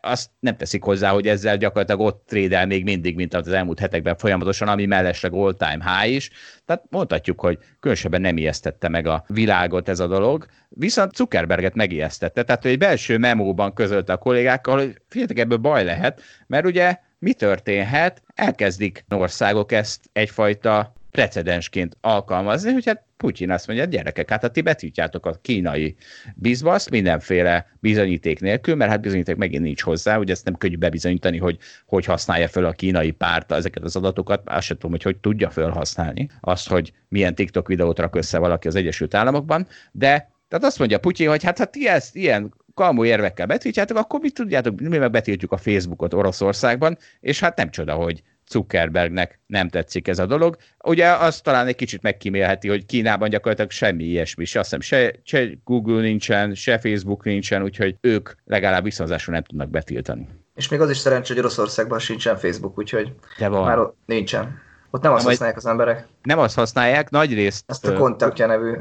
[0.00, 4.16] azt nem teszik hozzá, hogy ezzel gyakorlatilag ott trédel még mindig, mint az elmúlt hetekben
[4.16, 6.30] folyamatosan, ami mellesleg all-time high is.
[6.64, 12.42] Tehát mondhatjuk, hogy különösebben nem ijesztette meg a világot ez a dolog, viszont Zuckerberget megijesztette.
[12.42, 16.98] Tehát, hogy egy belső memóban közölte a kollégákkal, hogy figyeljetek, ebből baj lehet, mert ugye
[17.18, 18.22] mi történhet?
[18.34, 24.60] Elkezdik országok ezt egyfajta precedensként alkalmazni, hogy hát Putyin azt mondja, gyerekek, hát ha ti
[24.60, 25.96] betiltjátok a kínai
[26.34, 31.38] bizbaszt mindenféle bizonyíték nélkül, mert hát bizonyíték megint nincs hozzá, ugye ezt nem könnyű bebizonyítani,
[31.38, 35.16] hogy hogy használja fel a kínai párt ezeket az adatokat, azt sem tudom, hogy hogy
[35.16, 40.64] tudja felhasználni azt, hogy milyen TikTok videót rak össze valaki az Egyesült Államokban, de tehát
[40.64, 44.80] azt mondja Putyin, hogy hát ha ti ezt ilyen kalmú érvekkel betiltjátok, akkor mit tudjátok,
[44.80, 50.18] mi meg betiltjuk a Facebookot Oroszországban, és hát nem csoda, hogy Zuckerbergnek nem tetszik ez
[50.18, 50.56] a dolog.
[50.84, 55.14] Ugye azt talán egy kicsit megkímélheti, hogy Kínában gyakorlatilag semmi ilyesmi, se, azt hiszem, se,
[55.22, 60.28] se Google nincsen, se Facebook nincsen, úgyhogy ők legalább viszonzásul nem tudnak betiltani.
[60.54, 63.64] És még az is szerencsé, hogy Oroszországban sincsen Facebook, úgyhogy De van.
[63.64, 64.58] már ott nincsen.
[64.90, 66.06] Ott nem azt nem, használják az emberek.
[66.22, 67.64] Nem azt használják, nagy részt...
[67.66, 68.74] Ezt a kontaktja nevű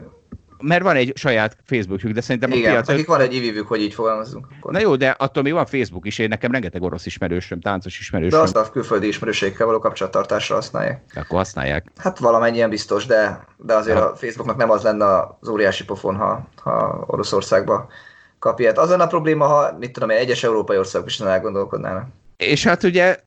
[0.62, 2.88] mert van egy saját Facebookjuk, de szerintem Igen, a piac...
[2.88, 4.48] nekik van egy ivivük, hogy így fogalmazunk.
[4.58, 4.72] Akkor.
[4.72, 8.38] Na jó, de attól még van Facebook is, én nekem rengeteg orosz ismerősöm, táncos ismerősöm.
[8.38, 11.02] De azt a külföldi ismerőségekkel való kapcsolattartásra használják.
[11.16, 11.92] Akkor használják.
[11.98, 14.12] Hát valamennyien biztos, de, de azért ja.
[14.12, 15.06] a Facebooknak nem az lenne
[15.40, 17.90] az óriási pofon, ha, ha Oroszországba
[18.40, 18.72] kapja.
[18.72, 22.08] Az lenne a probléma, ha mit tudom, egy egyes európai országok is elgondolkodnának.
[22.38, 23.18] És hát ugye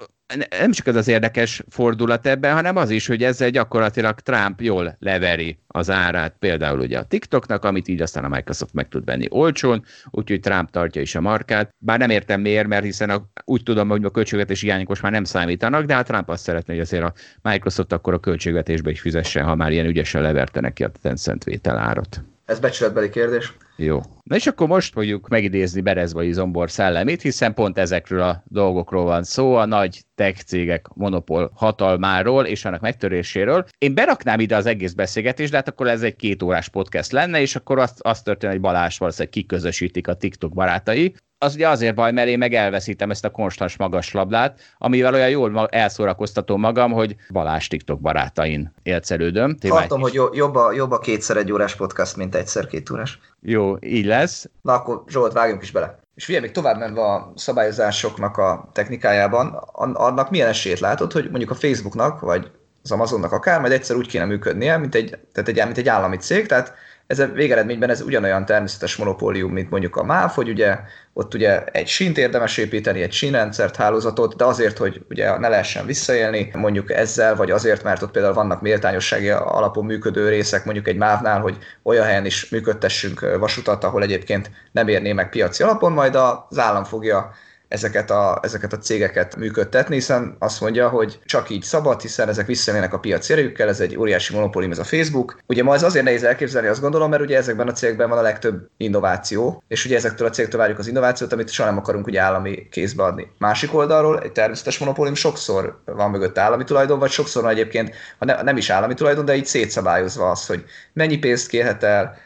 [0.59, 4.97] nem csak ez az érdekes fordulat ebben, hanem az is, hogy ezzel gyakorlatilag Trump jól
[4.99, 9.27] leveri az árát, például ugye a TikToknak, amit így aztán a Microsoft meg tud venni
[9.31, 11.75] olcsón, úgyhogy Trump tartja is a markát.
[11.79, 15.12] Bár nem értem miért, mert hiszen a, úgy tudom, hogy a költségvetési hiányok most már
[15.12, 19.01] nem számítanak, de hát Trump azt szeretné, hogy azért a Microsoft akkor a költségvetésbe is
[19.01, 22.23] fizessen, ha már ilyen ügyesen leverte neki a Tencent vételárat.
[22.45, 23.53] Ez becsületbeli kérdés.
[23.76, 24.00] Jó.
[24.22, 29.22] Na és akkor most fogjuk megidézni Berezbai Zombor szellemét, hiszen pont ezekről a dolgokról van
[29.22, 33.66] szó, a nagy tech cégek monopól hatalmáról és annak megtöréséről.
[33.78, 37.40] Én beraknám ide az egész beszélgetést, de hát akkor ez egy két órás podcast lenne,
[37.40, 41.94] és akkor azt, azt történik, hogy Balázs valószínűleg kiközösítik a TikTok barátai, az ugye azért
[41.94, 46.92] baj, mert én meg elveszítem ezt a konstans magas lablát, amivel olyan jól elszórakoztatom magam,
[46.92, 49.56] hogy Balázs TikTok barátain élcelődöm.
[49.56, 53.18] Tartom, hogy jobb a, jobb a kétszer egy órás podcast, mint egyszer két órás.
[53.44, 54.48] Jó, így lesz.
[54.62, 55.98] Na akkor Zsolt, vágjunk is bele.
[56.14, 59.46] És figyelj, még tovább menve a szabályozásoknak a technikájában,
[59.92, 62.50] annak milyen esélyt látod, hogy mondjuk a Facebooknak, vagy
[62.83, 66.16] az Amazonnak akár, majd egyszer úgy kéne működnie, mint egy, tehát egy, mint egy állami
[66.16, 66.74] cég, tehát
[67.12, 70.79] ez a végeredményben ez ugyanolyan természetes monopólium, mint mondjuk a MÁV, hogy ugye
[71.12, 75.87] ott ugye egy sínt érdemes építeni, egy sínrendszert, hálózatot, de azért, hogy ugye ne lehessen
[75.87, 80.96] visszaélni mondjuk ezzel, vagy azért, mert ott például vannak méltányossági alapon működő részek, mondjuk egy
[80.96, 86.14] MÁV-nál, hogy olyan helyen is működtessünk vasutat, ahol egyébként nem érné meg piaci alapon, majd
[86.14, 87.33] az állam fogja
[87.72, 92.46] ezeket a, ezeket a cégeket működtetni, hiszen azt mondja, hogy csak így szabad, hiszen ezek
[92.46, 95.38] visszajönnek a piac erőkkel, ez egy óriási monopólium, ez a Facebook.
[95.46, 98.22] Ugye ma ez azért nehéz elképzelni, azt gondolom, mert ugye ezekben a cégekben van a
[98.22, 102.20] legtöbb innováció, és ugye ezektől a cégektől várjuk az innovációt, amit soha nem akarunk ugye
[102.20, 103.30] állami kézbe adni.
[103.38, 108.24] Másik oldalról egy természetes monopólium sokszor van mögött állami tulajdon, vagy sokszor van egyébként, ha
[108.24, 112.16] ne, nem is állami tulajdon, de így szétszabályozva az, hogy mennyi pénzt kérhet el,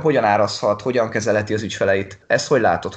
[0.00, 2.18] hogyan árazhat, hogyan kezelheti az ügyfeleit.
[2.26, 2.94] Ezt hogy látod?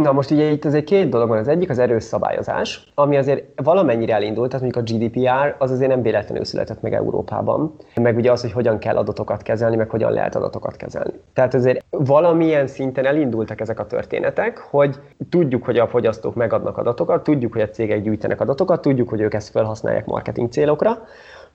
[0.00, 1.38] Na most ugye itt azért két dolog van.
[1.38, 5.90] Az egyik az erős szabályozás, ami azért valamennyire elindult, tehát mondjuk a GDPR az azért
[5.90, 10.12] nem véletlenül született meg Európában, meg ugye az, hogy hogyan kell adatokat kezelni, meg hogyan
[10.12, 11.12] lehet adatokat kezelni.
[11.32, 14.96] Tehát azért valamilyen szinten elindultak ezek a történetek, hogy
[15.30, 19.34] tudjuk, hogy a fogyasztók megadnak adatokat, tudjuk, hogy a cégek gyűjtenek adatokat, tudjuk, hogy ők
[19.34, 20.98] ezt felhasználják marketing célokra,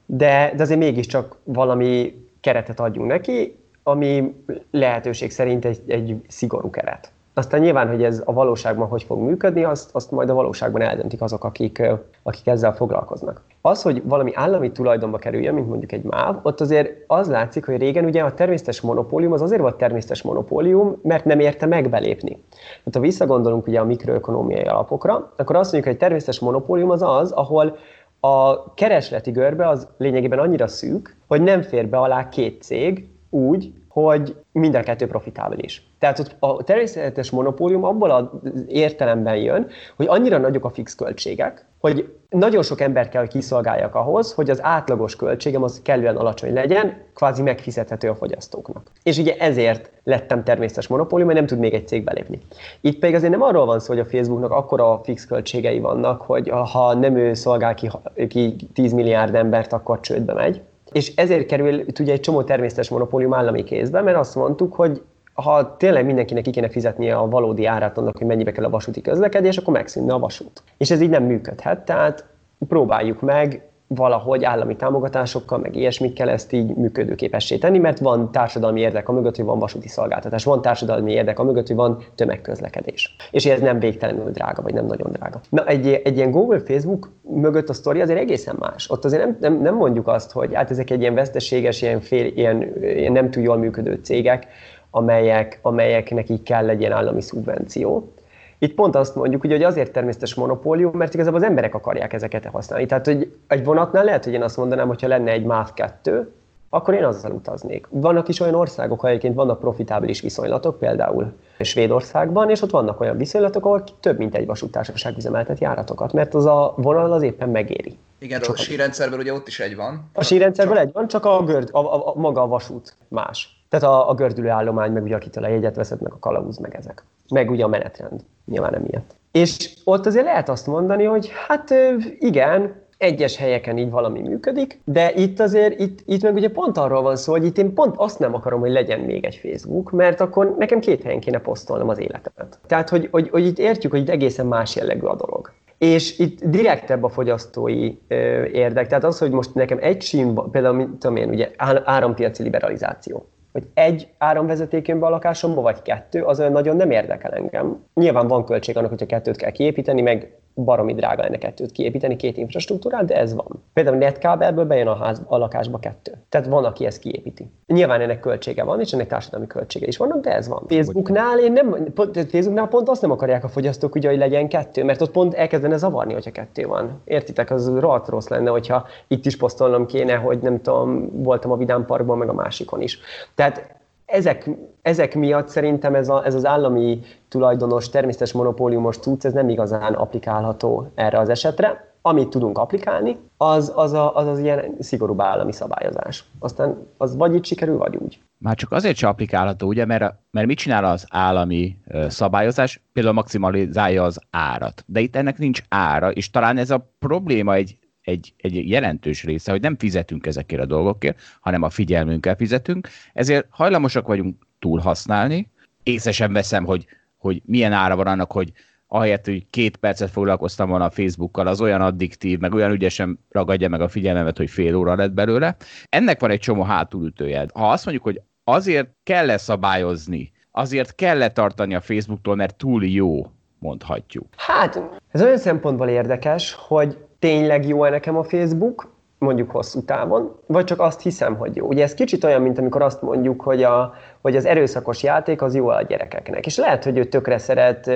[0.06, 4.36] de, de azért mégiscsak valami keretet adjunk neki, ami
[4.72, 7.12] lehetőség szerint egy, egy szigorú keret.
[7.38, 11.22] Aztán nyilván, hogy ez a valóságban hogy fog működni, azt, azt majd a valóságban eldöntik
[11.22, 11.82] azok, akik,
[12.24, 13.42] akik ezzel foglalkoznak.
[13.62, 17.78] Az, hogy valami állami tulajdonba kerüljön, mint mondjuk egy MÁV, ott azért az látszik, hogy
[17.78, 22.44] régen ugye a természetes monopólium az azért volt természetes monopólium, mert nem érte megbelépni.
[22.50, 27.02] Tehát ha visszagondolunk ugye a mikroökonómiai alapokra, akkor azt mondjuk, hogy egy természetes monopólium az
[27.02, 27.78] az, ahol
[28.20, 33.74] a keresleti görbe az lényegében annyira szűk, hogy nem fér be alá két cég úgy,
[34.04, 35.88] hogy minden kettő profitábilis.
[36.00, 38.26] Tehát ott a természetes monopólium abból az
[38.68, 43.96] értelemben jön, hogy annyira nagyok a fix költségek, hogy nagyon sok ember kell, hogy kiszolgáljak
[43.96, 48.92] ahhoz, hogy az átlagos költségem az kellően alacsony legyen, kvázi megfizethető a fogyasztóknak.
[49.04, 52.40] És ugye ezért lettem természetes monopólium, mert nem tud még egy cég belépni.
[52.82, 56.50] Itt pedig azért nem arról van szó, hogy a Facebooknak akkora fix költségei vannak, hogy
[56.50, 57.90] ha nem ő szolgál ki,
[58.28, 63.34] ki 10 milliárd embert, akkor csődbe megy, és ezért kerül ugye egy csomó természetes monopólium
[63.34, 65.02] állami kézbe, mert azt mondtuk, hogy
[65.34, 69.02] ha tényleg mindenkinek ki kéne fizetnie a valódi árát annak, hogy mennyibe kell a vasúti
[69.02, 70.64] közlekedés, akkor megszűnne a vasút.
[70.78, 72.26] És ez így nem működhet, tehát
[72.68, 79.10] próbáljuk meg valahogy állami támogatásokkal, meg ilyesmikkel ezt így működőképessé tenni, mert van társadalmi érdek
[79.10, 83.16] a mögött, hogy van vasúti szolgáltatás, van társadalmi érdek a mögött, hogy van tömegközlekedés.
[83.32, 85.40] És ez nem végtelenül drága, vagy nem nagyon drága.
[85.50, 88.90] Na, egy, egy ilyen Google, Facebook mögött a sztori azért egészen más.
[88.90, 92.26] Ott azért nem, nem, nem mondjuk azt, hogy hát ezek egy ilyen veszteséges, ilyen, fél,
[92.26, 94.48] ilyen, ilyen nem túl jól működő cégek,
[94.92, 98.12] amelyek, amelyeknek így kell legyen állami szubvenció,
[98.60, 102.86] itt pont azt mondjuk, hogy azért természetes monopólium, mert igazából az emberek akarják ezeket használni.
[102.86, 106.32] Tehát, hogy egy vonatnál lehet, hogy én azt mondanám, hogyha lenne egy MÁV 2,
[106.70, 107.88] akkor én azzal utaznék.
[107.90, 113.18] Vannak is olyan országok, ahol egyébként vannak profitábilis viszonylatok, például Svédországban, és ott vannak olyan
[113.18, 117.98] viszonylatok, ahol több mint egy vasútársaság üzemeltet járatokat, mert az a vonal az éppen megéri.
[118.20, 120.10] Igen, a sírendszerben ugye ott is egy van.
[120.14, 123.57] A sírendszerben egy van, csak a, görd, a, a, a, maga a vasút más.
[123.70, 126.76] Tehát a, a gördülő állomány, meg ugye akitől a jegyet veszed, meg a kalauz, meg
[126.76, 127.04] ezek.
[127.30, 128.22] Meg ugye a menetrend.
[128.46, 129.16] Nyilván nem ilyet.
[129.32, 131.74] És ott azért lehet azt mondani, hogy hát
[132.20, 137.02] igen, egyes helyeken így valami működik, de itt azért, itt, itt meg ugye pont arról
[137.02, 140.22] van szó, hogy itt én pont azt nem akarom, hogy legyen még egy Facebook, mert
[140.22, 142.60] akkor nekem két helyen kéne posztolnom az életemet.
[142.68, 145.52] Tehát, hogy, hogy, hogy itt értjük, hogy itt egészen más jellegű a dolog.
[145.78, 148.88] És itt direktebb a fogyasztói ö, érdek.
[148.88, 151.52] Tehát az, hogy most nekem egy sim, például, mint tudom én, ugye
[151.84, 156.92] árampiaci liberalizáció hogy egy áramvezeték jön be a lakásomba, vagy kettő, az olyan nagyon nem
[156.92, 157.84] érdekel engem.
[157.94, 162.38] Nyilván van költség annak, hogyha kettőt kell kiépíteni, meg baromi drága lenne kettőt kiépíteni, két
[162.38, 163.64] infrastruktúrát, de ez van.
[163.74, 166.12] Például netkábelből bejön a, ház, a lakásba kettő.
[166.30, 167.52] Tehát van, aki ezt kiépíti.
[167.68, 170.64] Nyilván ennek költsége van, és ennek társadalmi költsége is vannak, de ez van.
[170.68, 171.94] Facebooknál én nem,
[172.30, 175.78] Facebooknál pont azt nem akarják a fogyasztók, ugye, hogy legyen kettő, mert ott pont elkezdene
[175.78, 177.02] zavarni, hogyha kettő van.
[177.04, 181.58] Értitek, az rohadt rossz lenne, hogyha itt is posztolnom kéne, hogy nem tudom, voltam a
[181.58, 183.00] Vidám Parkban, meg a másikon is.
[183.36, 183.77] Tehát
[184.08, 184.50] ezek,
[184.82, 189.94] ezek miatt szerintem ez, a, ez az állami tulajdonos, természetes monopóliumos cucc, ez nem igazán
[189.94, 191.86] applikálható erre az esetre.
[192.02, 196.24] Amit tudunk applikálni, az az, a, az, az ilyen szigorúbb állami szabályozás.
[196.40, 198.20] Aztán az vagy így sikerül, vagy úgy.
[198.38, 202.82] Már csak azért sem applikálható, ugye, mert, mert mit csinál az állami szabályozás?
[202.94, 204.84] Például maximalizálja az árat.
[204.86, 209.52] De itt ennek nincs ára, és talán ez a probléma egy egy, egy jelentős része,
[209.52, 215.52] hogy nem fizetünk ezekért a dolgokért, hanem a figyelmünkkel fizetünk, ezért hajlamosak vagyunk túlhasználni.
[215.84, 216.86] Észre sem veszem, hogy,
[217.18, 218.52] hogy milyen ára van annak, hogy
[218.88, 223.70] ahelyett, hogy két percet foglalkoztam volna a Facebookkal, az olyan addiktív, meg olyan ügyesen ragadja
[223.70, 225.56] meg a figyelmemet, hogy fél óra lett belőle.
[225.90, 227.46] Ennek van egy csomó hátulütője.
[227.54, 233.32] Ha azt mondjuk, hogy azért kell-e szabályozni, azért kell-e tartani a Facebooktól, mert túl jó,
[233.60, 234.28] mondhatjuk.
[234.38, 240.64] Hát, ez olyan szempontból érdekes, hogy tényleg jó-e nekem a Facebook, mondjuk hosszú távon, vagy
[240.64, 241.68] csak azt hiszem, hogy jó.
[241.68, 245.56] Ugye ez kicsit olyan, mint amikor azt mondjuk, hogy, a, hogy az erőszakos játék az
[245.56, 246.46] jó a gyerekeknek.
[246.46, 247.92] És lehet, hogy ő tökre szeret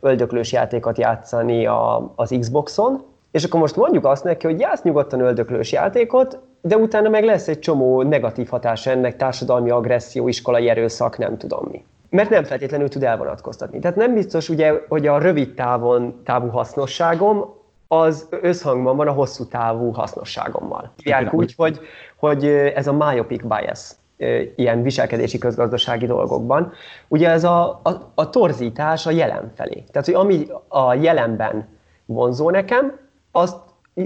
[0.00, 5.20] öldöklős játékot játszani a, az Xboxon, és akkor most mondjuk azt neki, hogy játsz nyugodtan
[5.20, 11.18] öldöklős játékot, de utána meg lesz egy csomó negatív hatása ennek, társadalmi agresszió, iskolai erőszak,
[11.18, 11.84] nem tudom mi.
[12.10, 13.78] Mert nem feltétlenül tud elvonatkoztatni.
[13.78, 17.54] Tehát nem biztos ugye, hogy a rövid távon távú hasznosságom
[17.88, 20.92] az összhangban van a hosszú távú hasznosságommal.
[20.96, 21.80] Hívják úgy, hogy,
[22.16, 23.90] hogy ez a myopic bias
[24.56, 26.72] ilyen viselkedési közgazdasági dolgokban.
[27.08, 29.84] Ugye ez a, a, a torzítás a jelen felé.
[29.92, 31.68] Tehát, hogy ami a jelenben
[32.04, 32.98] vonzó nekem,
[33.32, 33.56] azt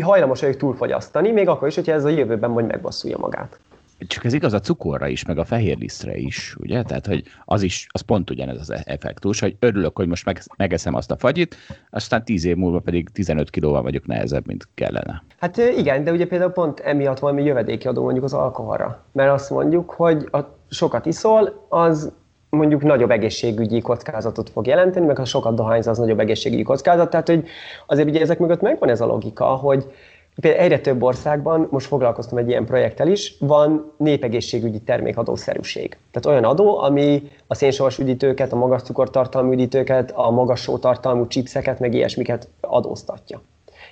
[0.00, 3.58] hajlamos vagyok túlfogyasztani, még akkor is, hogyha ez a jövőben majd megbosszulja magát.
[4.06, 6.82] Csak ez igaz a cukorra is, meg a fehér lisztre is, ugye?
[6.82, 11.10] Tehát, hogy az is, az pont ugyanez az effektus, hogy örülök, hogy most megeszem azt
[11.10, 11.56] a fagyit,
[11.90, 15.22] aztán 10 év múlva pedig 15 kilóval vagyok nehezebb, mint kellene.
[15.38, 19.04] Hát igen, de ugye például pont emiatt valami jövedéki adó mondjuk az alkoholra.
[19.12, 20.38] Mert azt mondjuk, hogy a
[20.70, 22.12] sokat iszol, az
[22.50, 27.10] mondjuk nagyobb egészségügyi kockázatot fog jelenteni, meg ha sokat dohányz, az nagyobb egészségügyi kockázat.
[27.10, 27.44] Tehát, hogy
[27.86, 29.92] azért ugye ezek mögött megvan ez a logika, hogy
[30.40, 35.96] Például egyre több országban, most foglalkoztam egy ilyen projekttel is, van népegészségügyi termékadószerűség.
[36.10, 41.78] Tehát olyan adó, ami a szénsavas üdítőket, a magas cukortartalmú üdítőket, a magas sótartalmú chipseket,
[41.78, 43.40] meg ilyesmiket adóztatja.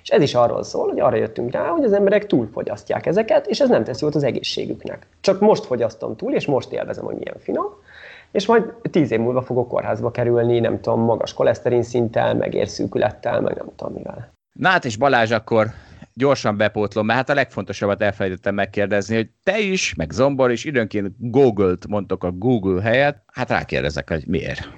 [0.02, 3.60] És ez is arról szól, hogy arra jöttünk rá, hogy az emberek túlfogyasztják ezeket, és
[3.60, 5.06] ez nem tesz jót az egészségüknek.
[5.20, 7.66] Csak most fogyasztom túl, és most élvezem, hogy milyen finom,
[8.30, 13.40] és majd tíz év múlva fogok kórházba kerülni, nem tudom, magas koleszterin szinttel, meg érszűkülettel,
[13.40, 14.32] meg nem tudom mivel.
[14.58, 15.66] Na hát és Balázs, akkor
[16.18, 21.12] gyorsan bepótlom, mert hát a legfontosabbat elfelejtettem megkérdezni, hogy te is, meg Zombor is időnként
[21.18, 24.68] Google-t mondtok a Google helyet, hát rákérdezek, hogy miért.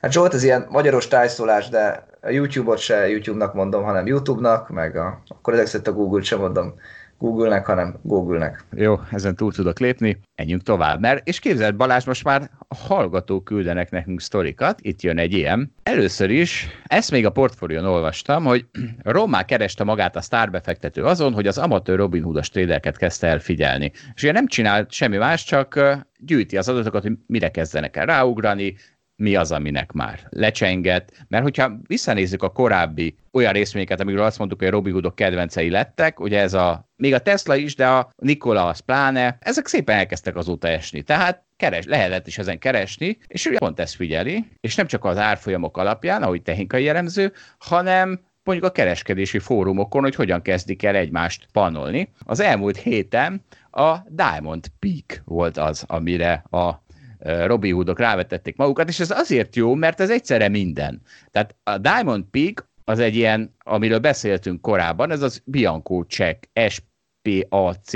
[0.00, 4.96] Hát Zsolt, ez ilyen magyaros tájszólás, de a YouTube-ot se YouTube-nak mondom, hanem YouTube-nak, meg
[4.96, 6.74] a, akkor ezek szerint a Google-t sem mondom
[7.18, 8.64] Google-nek, hanem Google-nek.
[8.74, 11.00] Jó, ezen túl tudok lépni, menjünk tovább.
[11.00, 15.74] Mert, és képzeld Balázs, most már hallgatók küldenek nekünk sztorikat, itt jön egy ilyen.
[15.82, 18.66] Először is, ezt még a portfólión olvastam, hogy
[19.02, 23.92] Romá kereste magát a sztárbefektető azon, hogy az amatőr Robin Hoodos trédereket kezdte el figyelni.
[24.14, 25.80] És ugye nem csinált semmi más, csak
[26.18, 28.76] gyűjti az adatokat, hogy mire kezdenek el ráugrani,
[29.16, 31.12] mi az, aminek már lecsengett.
[31.28, 35.70] Mert hogyha visszanézzük a korábbi olyan részvényeket, amikről azt mondtuk, hogy a Robin Hoodok kedvencei
[35.70, 39.96] lettek, ugye ez a, még a Tesla is, de a Nikola az pláne, ezek szépen
[39.96, 41.02] elkezdtek azóta esni.
[41.02, 45.18] Tehát keres, lehetett is ezen keresni, és ő pont ezt figyeli, és nem csak az
[45.18, 51.46] árfolyamok alapján, ahogy technikai jellemző, hanem mondjuk a kereskedési fórumokon, hogy hogyan kezdik el egymást
[51.52, 52.12] panolni.
[52.24, 56.84] Az elmúlt héten a Diamond Peak volt az, amire a
[57.18, 61.02] Robi Hoodok rávetették magukat, és ez azért jó, mert ez egyszerre minden.
[61.30, 67.90] Tehát a Diamond Peak az egy ilyen, amiről beszéltünk korábban, ez az Bianco Check SPAC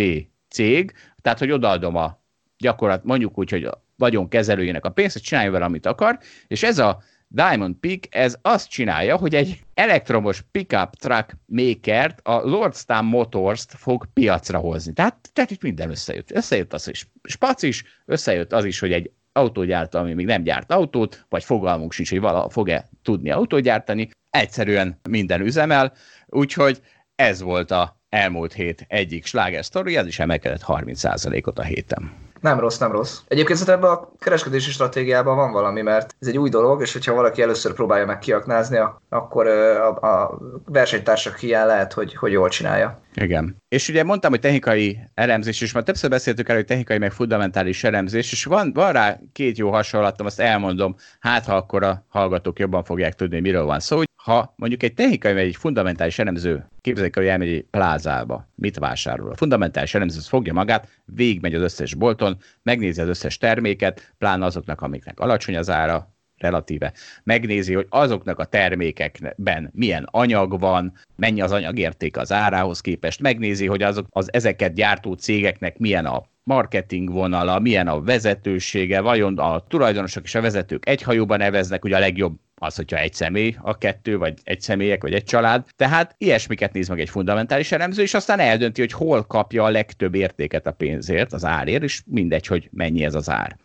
[0.48, 2.22] cég, tehát hogy odaadom a
[2.59, 7.02] gyakorlat, mondjuk úgy, hogy a vagyonkezelőjének a pénzt, csinálja vele, amit akar, és ez a
[7.32, 14.06] Diamond Peak, ez azt csinálja, hogy egy elektromos pickup truck makert, a Lordstown Motors-t fog
[14.12, 14.92] piacra hozni.
[14.92, 16.30] Tehát, tehát itt minden összejött.
[16.30, 20.72] Összejött az is spac is, összejött az is, hogy egy autógyártó, ami még nem gyárt
[20.72, 25.92] autót, vagy fogalmunk sincs, hogy vala fog-e tudni autót gyártani, egyszerűen minden üzemel,
[26.26, 26.80] úgyhogy
[27.14, 32.29] ez volt a elmúlt hét egyik sláger sztori, ez is emelkedett 30%-ot a héten.
[32.40, 33.18] Nem rossz, nem rossz.
[33.29, 37.14] Egyébként szerintem ebben a kereskedési stratégiában van valami, mert ez egy új dolog, és hogyha
[37.14, 43.00] valaki először próbálja meg kiaknázni, akkor a, a versenytársak hiány lehet, hogy, hogy jól csinálja.
[43.14, 43.57] Igen.
[43.68, 47.85] És ugye mondtam, hogy technikai elemzés, és már többször beszéltük el, hogy technikai meg fundamentális
[47.85, 52.58] elemzés, és van, van rá két jó hasonlatom, azt elmondom, hát ha akkor a hallgatók
[52.58, 54.02] jobban fogják tudni, miről van szó.
[54.23, 59.31] Ha mondjuk egy technikai vagy egy fundamentális elemző képzeljük, hogy elmegy egy plázába, mit vásárol.
[59.31, 64.81] A fundamentális elemző fogja magát, végigmegy az összes bolton, megnézi az összes terméket, pláne azoknak,
[64.81, 66.92] amiknek alacsony az ára, relatíve,
[67.25, 73.66] megnézi, hogy azoknak a termékekben milyen anyag van, mennyi az anyagérték az árához képest, megnézi,
[73.66, 79.66] hogy azok az ezeket gyártó cégeknek milyen a marketing vonala, milyen a vezetősége, vajon a
[79.66, 83.79] tulajdonosok és a vezetők egy hajóban neveznek, ugye a legjobb az, hogyha egy személy a
[83.79, 85.65] kettő, vagy egy személyek, vagy egy család.
[85.77, 90.15] Tehát ilyesmiket néz meg egy fundamentális elemző, és aztán eldönti, hogy hol kapja a legtöbb
[90.15, 93.56] értéket a pénzért, az árért, és mindegy, hogy mennyi ez az ár.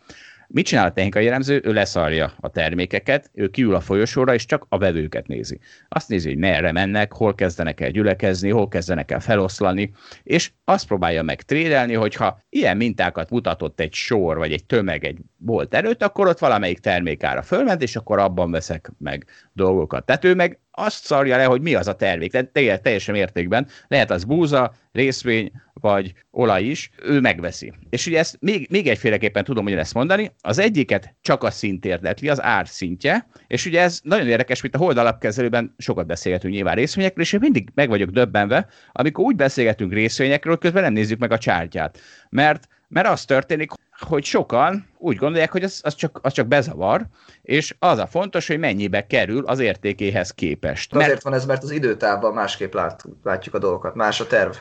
[0.48, 1.60] Mit csinál a technikai elemző?
[1.64, 5.58] Ő leszarja a termékeket, ő kiül a folyosóra, és csak a vevőket nézi.
[5.88, 9.92] Azt nézi, hogy merre mennek, hol kezdenek el gyülekezni, hol kezdenek el feloszlani,
[10.22, 15.18] és azt próbálja meg trédelni, hogyha ilyen mintákat mutatott egy sor, vagy egy tömeg egy
[15.36, 20.06] bolt előtt, akkor ott valamelyik termékára fölment, és akkor abban veszek meg dolgokat.
[20.06, 23.68] Tehát ő meg azt szarja le, hogy mi az a termék, tehát teljesen értékben.
[23.88, 27.72] Lehet az búza, részvény, vagy olaj is, ő megveszi.
[27.90, 32.28] És ugye ezt még, még egyféleképpen tudom ezt mondani, az egyiket csak a szint érdekli,
[32.28, 36.74] az ár szintje, és ugye ez nagyon érdekes, mint a hold alapkezelőben sokat beszélgetünk nyilván
[36.74, 41.32] részvényekről, és én mindig meg vagyok döbbenve, amikor úgy beszélgetünk részvényekről, közben nem nézzük meg
[41.32, 41.98] a csártyát.
[42.30, 43.70] Mert mert az történik,
[44.00, 47.06] hogy sokan úgy gondolják, hogy az, az, csak, az csak bezavar,
[47.42, 50.92] és az a fontos, hogy mennyibe kerül az értékéhez képest.
[50.92, 51.06] Mert...
[51.06, 54.52] Azért van ez, mert az időtávban másképp lát, látjuk a dolgokat, más a terv.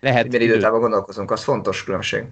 [0.00, 2.24] Lehet Milyen időtávban gondolkozunk, az fontos különbség.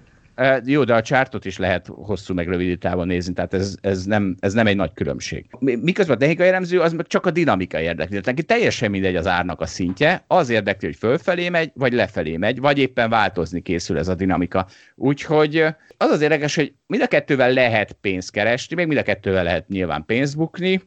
[0.65, 4.35] Jó, de a csártot is lehet hosszú meg rövid távon nézni, tehát ez, ez, nem,
[4.39, 5.45] ez nem egy nagy különbség.
[5.59, 8.19] Miközben a technikai elemző az csak a dinamika érdekli.
[8.23, 12.59] Neki teljesen mindegy az árnak a szintje, az érdekli, hogy fölfelé megy, vagy lefelé megy,
[12.59, 14.67] vagy éppen változni készül ez a dinamika.
[14.95, 15.65] Úgyhogy
[15.97, 19.67] az az érdekes, hogy mind a kettővel lehet pénzt keresni, még mind a kettővel lehet
[19.67, 20.81] nyilván pénzt bukni,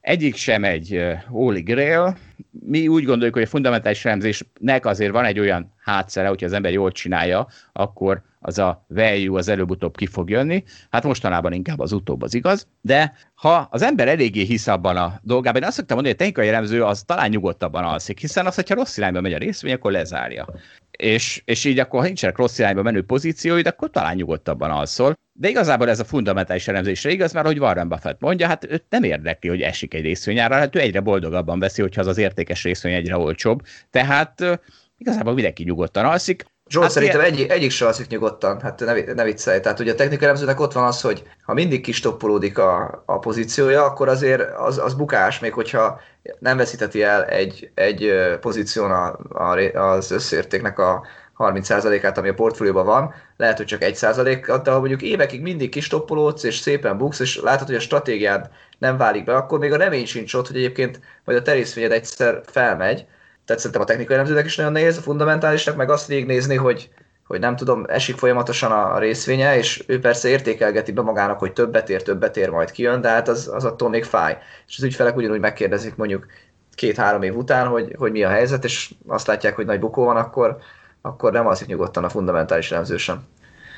[0.00, 2.16] egyik sem egy holy grail.
[2.50, 6.72] Mi úgy gondoljuk, hogy a fundamentális elemzésnek azért van egy olyan hátszere, hogyha az ember
[6.72, 10.64] jól csinálja, akkor az a value az előbb-utóbb ki fog jönni.
[10.90, 12.68] Hát mostanában inkább az utóbb az igaz.
[12.80, 16.26] De ha az ember eléggé hisz abban a dolgában, én azt szoktam mondani, hogy a
[16.26, 19.92] technikai elemző az talán nyugodtabban alszik, hiszen az, hogyha rossz irányba megy a részvény, akkor
[19.92, 20.48] lezárja.
[20.90, 25.14] És, és így akkor, ha nincsenek rossz irányba menő pozícióid, akkor talán nyugodtabban alszol.
[25.32, 29.02] De igazából ez a fundamentális elemzésre igaz, mert hogy Warren Buffett mondja, hát őt nem
[29.02, 32.94] érdekli, hogy esik egy részvényára, hát ő egyre boldogabban veszi, hogyha az az értékes részvény
[32.94, 33.62] egyre olcsóbb.
[33.90, 34.60] Tehát
[34.98, 36.44] igazából mindenki nyugodtan alszik.
[36.68, 37.32] Zsolt, hát szerintem ilyen...
[37.32, 39.60] egyik, egyik se alszik nyugodtan, hát ne, ne viccelj.
[39.60, 43.84] Tehát ugye a technikai elemzőnek ott van az, hogy ha mindig kistoppolódik a, a pozíciója,
[43.84, 46.00] akkor azért az, az bukás, még hogyha
[46.38, 51.06] nem veszíteti el egy, egy pozíción a, a, az összértéknek a
[51.38, 56.42] 30%-át, ami a portfólióban van, lehet, hogy csak 1%-at, de ha mondjuk évekig mindig kistoppolódsz,
[56.42, 60.06] és szépen buksz, és látod, hogy a stratégiád nem válik be, akkor még a remény
[60.06, 63.06] sincs ott, hogy egyébként majd a terészfényed egyszer felmegy,
[63.46, 66.88] tehát szerintem a technikai elemzőnek is nagyon nehéz, a fundamentálisnak meg azt végignézni, hogy,
[67.26, 71.88] hogy nem tudom, esik folyamatosan a részvénye, és ő persze értékelgeti be magának, hogy többet
[71.88, 74.38] ér, többet ér, majd kijön, de hát az, az attól még fáj.
[74.66, 76.26] És az ügyfelek ugyanúgy megkérdezik mondjuk
[76.74, 80.16] két-három év után, hogy, hogy mi a helyzet, és azt látják, hogy nagy bukó van,
[80.16, 80.58] akkor,
[81.02, 83.24] akkor nem alszik nyugodtan a fundamentális elemző sem.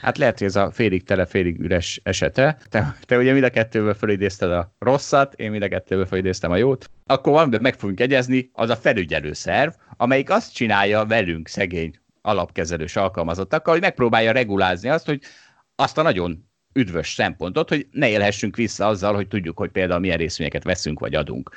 [0.01, 2.59] Hát lehet, hogy ez a félig tele, félig üres esete.
[2.68, 6.57] Te, te ugye mind a kettőből felidézted a rosszat, én mind a kettőből felidéztem a
[6.57, 6.90] jót.
[7.07, 12.96] Akkor valamiben meg fogunk egyezni, az a felügyelő szerv, amelyik azt csinálja velünk szegény alapkezelős
[12.96, 15.20] alkalmazottakkal, hogy megpróbálja regulázni azt, hogy
[15.74, 20.16] azt a nagyon üdvös szempontot, hogy ne élhessünk vissza azzal, hogy tudjuk, hogy például milyen
[20.16, 21.51] részvényeket veszünk vagy adunk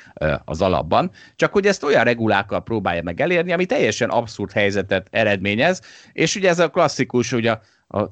[0.44, 1.10] az alapban.
[1.36, 5.82] Csak hogy ezt olyan regulákkal próbálja meg elérni, ami teljesen abszurd helyzetet eredményez,
[6.12, 7.60] és ugye ez a klasszikus, ugye a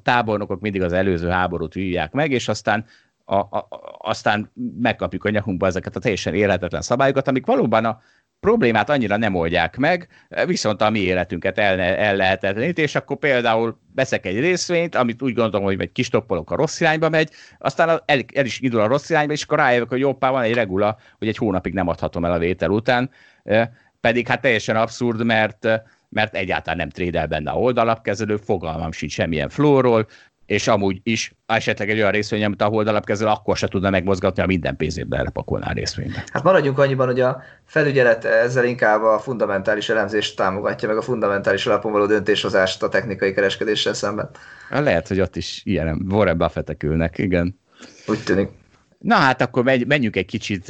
[0.03, 2.85] tábornokok mindig az előző háborút vívják meg, és aztán
[3.25, 3.67] a, a,
[3.97, 8.01] aztán megkapjuk a nyakunkba ezeket a teljesen életetlen szabályokat, amik valóban a
[8.39, 10.07] problémát annyira nem oldják meg,
[10.45, 15.33] viszont a mi életünket el, el lehetetlenít, és akkor például veszek egy részvényt, amit úgy
[15.33, 18.87] gondolom, hogy egy kis toppolok a rossz irányba megy, aztán el, el is indul a
[18.87, 22.25] rossz irányba, és akkor rájövök, hogy jobbá van egy regula, hogy egy hónapig nem adhatom
[22.25, 23.09] el a vétel után,
[24.01, 25.67] pedig hát teljesen abszurd, mert
[26.11, 30.07] mert egyáltalán nem trédel benne a oldalapkezelő, fogalmam sincs semmilyen flóról,
[30.45, 34.47] és amúgy is esetleg egy olyan részvény, amit a holdalapkezel, akkor se tudna megmozgatni, ha
[34.47, 36.23] minden pénzét belepakolná a részvénybe.
[36.31, 41.65] Hát maradjunk annyiban, hogy a felügyelet ezzel inkább a fundamentális elemzést támogatja, meg a fundamentális
[41.65, 44.29] alapon való döntéshozást a technikai kereskedéssel szemben.
[44.69, 47.59] Lehet, hogy ott is ilyen Warren buffett ülnek, igen.
[48.07, 48.49] Úgy tűnik.
[48.99, 50.69] Na hát akkor menjünk egy kicsit,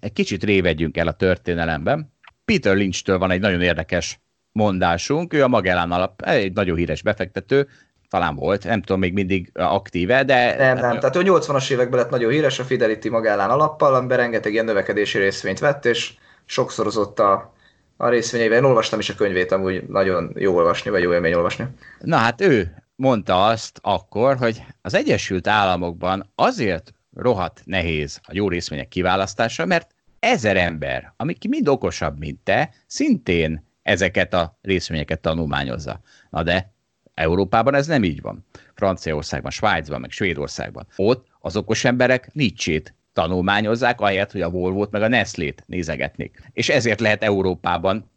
[0.00, 2.12] egy kicsit révedjünk el a történelemben.
[2.44, 4.20] Peter Lynch-től van egy nagyon érdekes
[4.58, 7.68] mondásunk, ő a Magellan alap, egy nagyon híres befektető,
[8.10, 10.56] talán volt, nem tudom még mindig aktíve, de...
[10.56, 14.52] Nem, nem, tehát ő 80-as években lett nagyon híres a Fidelity Magellan alappal, amiben rengeteg
[14.52, 17.54] ilyen növekedési részvényt vett, és sokszorozott a,
[17.96, 18.58] a részvényeivel.
[18.58, 21.66] Én olvastam is a könyvét, amúgy nagyon jó olvasni, vagy jó élmény olvasni.
[22.00, 28.48] Na hát ő mondta azt akkor, hogy az Egyesült Államokban azért rohadt nehéz a jó
[28.48, 36.00] részvények kiválasztása, mert ezer ember, ami mind okosabb, mint te, szintén ezeket a részvényeket tanulmányozza.
[36.30, 36.72] Na de
[37.14, 38.46] Európában ez nem így van.
[38.74, 40.86] Franciaországban, Svájcban, meg Svédországban.
[40.96, 46.40] Ott az okos emberek Nietzsét tanulmányozzák, ahelyett, hogy a Volvo-t meg a Nestlét nézegetnék.
[46.52, 48.10] És ezért lehet Európában,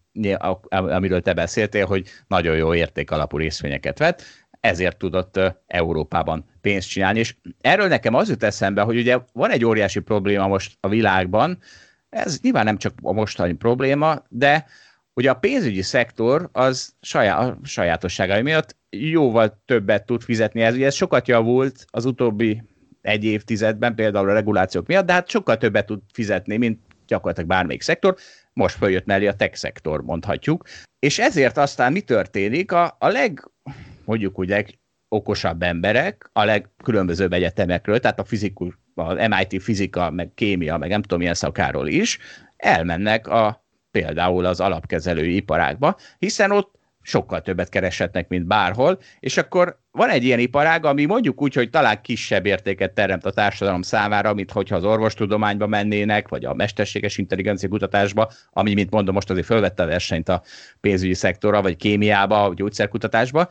[0.70, 4.24] amiről te beszéltél, hogy nagyon jó értékalapú részvényeket vett,
[4.60, 7.20] ezért tudott Európában pénzt csinálni.
[7.20, 11.58] És erről nekem az jut eszembe, hogy ugye van egy óriási probléma most a világban,
[12.10, 14.66] ez nyilván nem csak a mostani probléma, de
[15.14, 20.62] ugye a pénzügyi szektor az saját, a sajátosságai miatt jóval többet tud fizetni.
[20.62, 22.64] Ez, ugye ez sokat javult az utóbbi
[23.01, 27.82] egy évtizedben, például a regulációk miatt, de hát sokkal többet tud fizetni, mint gyakorlatilag bármelyik
[27.82, 28.16] szektor.
[28.53, 30.64] Most följött mellé a tech szektor, mondhatjuk.
[30.99, 32.72] És ezért aztán mi történik?
[32.72, 33.49] A, a leg,
[34.05, 40.78] mondjuk úgy, okosabb emberek a legkülönbözőbb egyetemekről, tehát a fizikus, a MIT fizika, meg kémia,
[40.78, 42.20] meg nem tudom milyen szakáról is,
[42.57, 49.80] elmennek a, például az alapkezelői iparágba, hiszen ott sokkal többet kereshetnek, mint bárhol, és akkor
[49.92, 54.34] van egy ilyen iparág, ami mondjuk úgy, hogy talán kisebb értéket teremt a társadalom számára,
[54.34, 59.46] mint hogyha az orvostudományba mennének, vagy a mesterséges intelligencia kutatásba, ami, mint mondom, most azért
[59.46, 60.42] fölvette a versenyt a
[60.82, 63.50] pénzügyi szektorra, vagy kémiába, vagy gyógyszerkutatásba,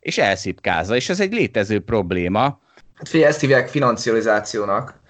[0.00, 2.60] és elszipkázza, és ez egy létező probléma.
[2.94, 5.00] Hát figyelj, ezt hívják financializációnak,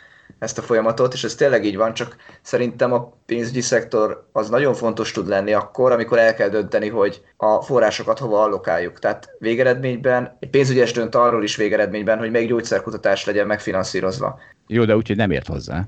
[0.43, 4.75] ezt a folyamatot, és ez tényleg így van, csak szerintem a pénzügyi szektor az nagyon
[4.75, 8.99] fontos tud lenni akkor, amikor el kell dönteni, hogy a forrásokat hova allokáljuk.
[8.99, 14.39] Tehát végeredményben, egy pénzügyes dönt arról is végeredményben, hogy még gyógyszerkutatás legyen megfinanszírozva.
[14.67, 15.85] Jó, de úgyhogy nem ért hozzá.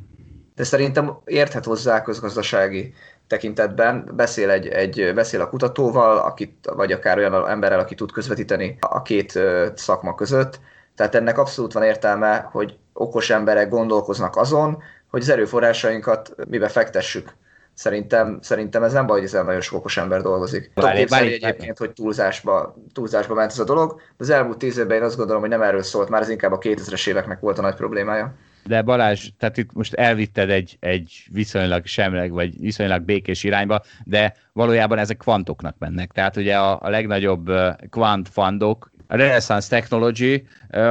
[0.55, 2.95] De szerintem érthet hozzá közgazdasági
[3.27, 8.77] tekintetben, beszél, egy, egy, beszél a kutatóval, akit, vagy akár olyan emberrel, aki tud közvetíteni
[8.81, 9.39] a két
[9.75, 10.61] szakma között,
[10.95, 17.35] tehát ennek abszolút van értelme, hogy okos emberek gondolkoznak azon, hogy az erőforrásainkat mibe fektessük.
[17.75, 20.71] Szerintem, szerintem ez nem baj, hogy ezen nagyon sok okos ember dolgozik.
[20.75, 24.97] Tudom képzelni egyébként, hogy túlzásba, túlzásba ment ez a dolog, de az elmúlt tíz évben
[24.97, 27.63] én azt gondolom, hogy nem erről szólt, már ez inkább a 2000-es éveknek volt a
[27.63, 28.35] nagy problémája.
[28.67, 34.35] De Balázs, tehát itt most elvitted egy, egy viszonylag semleg, vagy viszonylag békés irányba, de
[34.53, 36.13] valójában ezek kvantoknak mennek.
[36.13, 37.51] Tehát ugye a, a legnagyobb
[37.91, 40.47] kvant fundok a Renaissance Technology,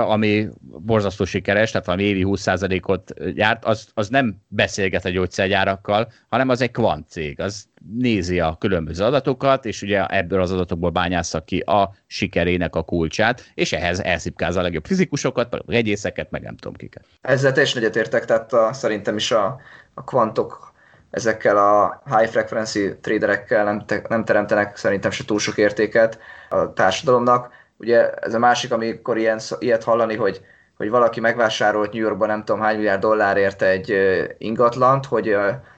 [0.07, 6.49] ami borzasztó sikeres, tehát valami évi 20%-ot gyárt, az, az nem beszélget a gyógyszergyárakkal, hanem
[6.49, 7.65] az egy kvant cég, az
[7.97, 13.51] nézi a különböző adatokat, és ugye ebből az adatokból bányásza ki a sikerének a kulcsát,
[13.53, 17.05] és ehhez elszipkázza a legjobb fizikusokat, a regyészeket, meg nem tudom kiket.
[17.21, 19.59] Ezzel teljesen egyetértek, tehát a, szerintem is a,
[19.93, 20.73] a kvantok
[21.13, 26.73] ezekkel a high frequency traderekkel nem, te, nem teremtenek szerintem se túl sok értéket a
[26.73, 27.51] társadalomnak
[27.83, 30.41] Ugye ez a másik, amikor ilyen, ilyet hallani, hogy,
[30.77, 33.93] hogy valaki megvásárolt New Yorkban nem tudom hány milliárd dollárért egy
[34.37, 35.35] ingatlant, hogy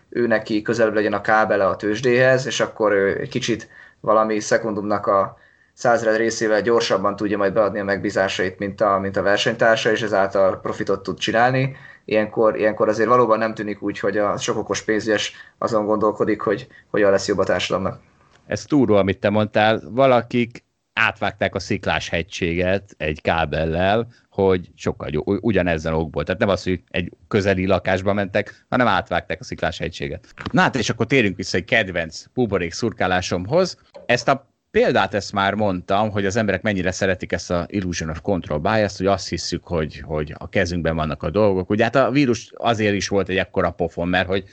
[0.10, 5.08] ő neki közelebb legyen a kábele a tőzsdéhez, és akkor ő egy kicsit valami szekundumnak
[5.08, 5.38] a
[5.74, 10.60] százred részével gyorsabban tudja majd beadni a megbízásait, mint a, mint a versenytársa, és ezáltal
[10.60, 11.76] profitot tud csinálni.
[12.06, 16.68] Ilyenkor, ilyenkor azért valóban nem tűnik úgy, hogy a sok okos pénzügyes azon gondolkodik, hogy
[16.89, 17.99] hogyan lesz jobb a társadalomnak.
[18.47, 19.82] Ez túró, amit te mondtál.
[19.89, 20.64] Valakik
[20.96, 26.24] átvágták a sziklás hegységet egy kábellel, hogy sokkal jó, ugyanezen okból.
[26.24, 30.34] Tehát nem az, hogy egy közeli lakásba mentek, hanem átvágták a sziklás hegységet.
[30.52, 33.78] Na hát, és akkor térjünk vissza egy kedvenc buborék szurkálásomhoz.
[34.06, 38.22] Ezt a példát ezt már mondtam, hogy az emberek mennyire szeretik ezt a illusion of
[38.22, 41.70] control bias hogy azt hiszük, hogy, hogy a kezünkben vannak a dolgok.
[41.70, 44.43] Ugye hát a vírus azért is volt egy ekkora pofon, mert hogy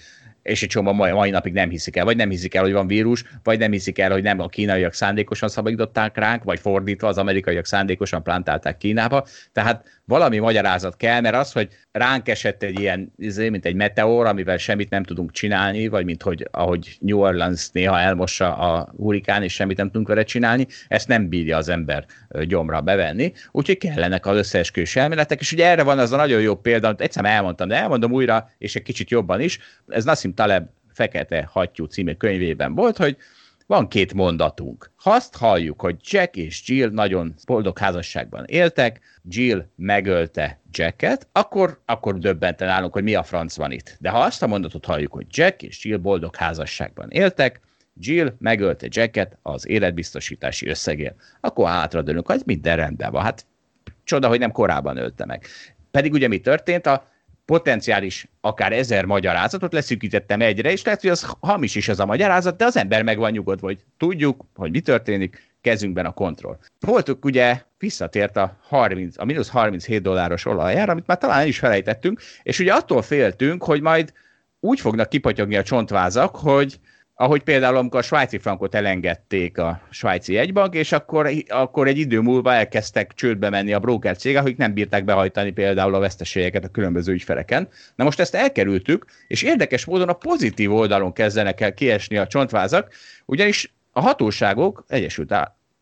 [0.42, 2.86] és egy csomó mai, mai napig nem hiszik el, vagy nem hiszik el, hogy van
[2.86, 7.18] vírus, vagy nem hiszik el, hogy nem a kínaiak szándékosan szabadították ránk, vagy fordítva az
[7.18, 9.26] amerikaiak szándékosan plantálták Kínába.
[9.52, 14.26] Tehát valami magyarázat kell, mert az, hogy ránk esett egy ilyen, izé, mint egy meteor,
[14.26, 19.42] amivel semmit nem tudunk csinálni, vagy mint hogy ahogy New Orleans néha elmossa a hurikán,
[19.42, 22.04] és semmit nem tudunk vele csinálni, ezt nem bírja az ember
[22.42, 26.54] gyomra bevenni, úgyhogy kellenek az összeesküvés elméletek, és ugye erre van az a nagyon jó
[26.54, 29.58] példa, amit egyszer elmondtam, de elmondom újra, és egy kicsit jobban is,
[29.88, 33.16] ez Nassim Taleb Fekete Hattyú című könyvében volt, hogy
[33.66, 34.90] van két mondatunk.
[35.02, 42.18] Azt halljuk, hogy Jack és Jill nagyon boldog házasságban éltek, Jill megölte Jacket, akkor, akkor
[42.18, 43.96] döbbenten állunk, hogy mi a franc van itt.
[44.00, 47.60] De ha azt a mondatot halljuk, hogy Jack és Jill boldog házasságban éltek,
[48.00, 53.22] Jill megölte Jacket az életbiztosítási összegért, akkor hátradőlünk, hogy minden rendben van.
[53.22, 53.46] Hát
[54.04, 55.46] csoda, hogy nem korábban ölte meg.
[55.90, 56.86] Pedig ugye mi történt?
[56.86, 57.11] A
[57.44, 62.56] potenciális akár ezer magyarázatot leszűkítettem egyre, és lehet, hogy az hamis is ez a magyarázat,
[62.56, 66.58] de az ember meg van nyugodva, hogy tudjuk, hogy mi történik, kezünkben a kontroll.
[66.80, 72.20] Voltuk ugye, visszatért a, 30, a mínusz 37 dolláros olajára, amit már talán is felejtettünk,
[72.42, 74.12] és ugye attól féltünk, hogy majd
[74.60, 76.78] úgy fognak kipotyogni a csontvázak, hogy
[77.22, 82.20] ahogy például amikor a svájci frankot elengedték a svájci egybank, és akkor, akkor egy idő
[82.20, 86.68] múlva elkezdtek csődbe menni a broker cégek, akik nem bírták behajtani például a veszteségeket a
[86.68, 87.68] különböző ügyfeleken.
[87.94, 92.92] Na most ezt elkerültük, és érdekes módon a pozitív oldalon kezdenek el kiesni a csontvázak,
[93.26, 95.34] ugyanis a hatóságok Egyesült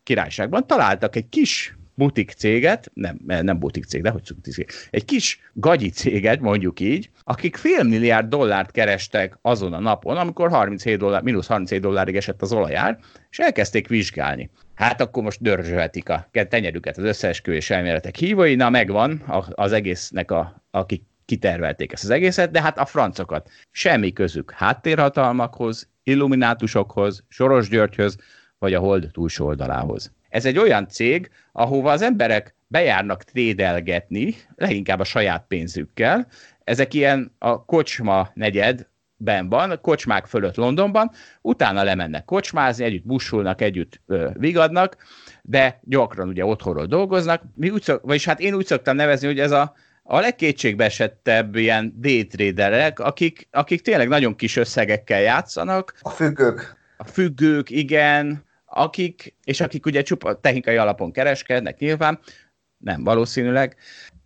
[0.02, 5.40] Királyságban találtak egy kis butik céget, nem, nem butik cég, de hogy cég, egy kis
[5.52, 11.22] gagyi céget, mondjuk így, akik fél milliárd dollárt kerestek azon a napon, amikor 37 dollár,
[11.22, 12.98] mínusz 37 dollárig esett az olajár,
[13.30, 14.50] és elkezdték vizsgálni.
[14.74, 20.62] Hát akkor most dörzsölhetik a tenyerüket az összeesküvés elméletek hívói, na megvan az egésznek, a,
[20.70, 28.16] akik kitervelték ezt az egészet, de hát a francokat semmi közük háttérhatalmakhoz, illuminátusokhoz, Soros Györgyhöz,
[28.58, 30.12] vagy a hold túlsó oldalához.
[30.30, 36.26] Ez egy olyan cég, ahova az emberek bejárnak trédelgetni, leginkább a saját pénzükkel.
[36.64, 41.10] Ezek ilyen a kocsma negyed, ben van, kocsmák fölött Londonban,
[41.40, 44.96] utána lemennek kocsmázni, együtt busulnak, együtt ö, vigadnak,
[45.42, 47.42] de gyakran ugye otthonról dolgoznak.
[47.54, 51.94] Mi úgy szok, vagyis hát én úgy szoktam nevezni, hogy ez a, a legkétségbeesettebb ilyen
[51.96, 55.94] daytraderek, akik, akik tényleg nagyon kis összegekkel játszanak.
[56.00, 56.76] A függők.
[56.96, 62.18] A függők, igen, akik, és akik ugye csupa technikai alapon kereskednek nyilván,
[62.78, 63.76] nem valószínűleg,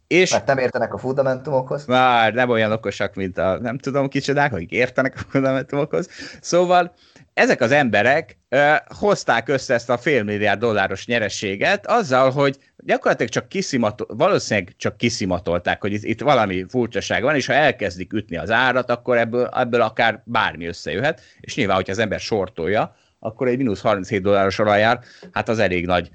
[0.06, 1.84] és, Mert nem értenek a fundamentumokhoz.
[1.86, 6.08] Már nem olyan okosak, mint a nem tudom kicsodák, akik értenek a fundamentumokhoz.
[6.40, 6.94] Szóval
[7.34, 13.48] ezek az emberek ö, hozták össze ezt a félmilliárd dolláros nyerességet azzal, hogy gyakorlatilag csak
[13.48, 18.50] kiszimatol, valószínűleg csak kiszimatolták, hogy itt, itt valami furcsaság van, és ha elkezdik ütni az
[18.50, 23.56] árat, akkor ebből, ebből akár bármi összejöhet, és nyilván, hogyha az ember sortolja, akkor egy
[23.56, 25.00] mínusz 37 dolláros olajár,
[25.32, 26.10] hát az elég nagy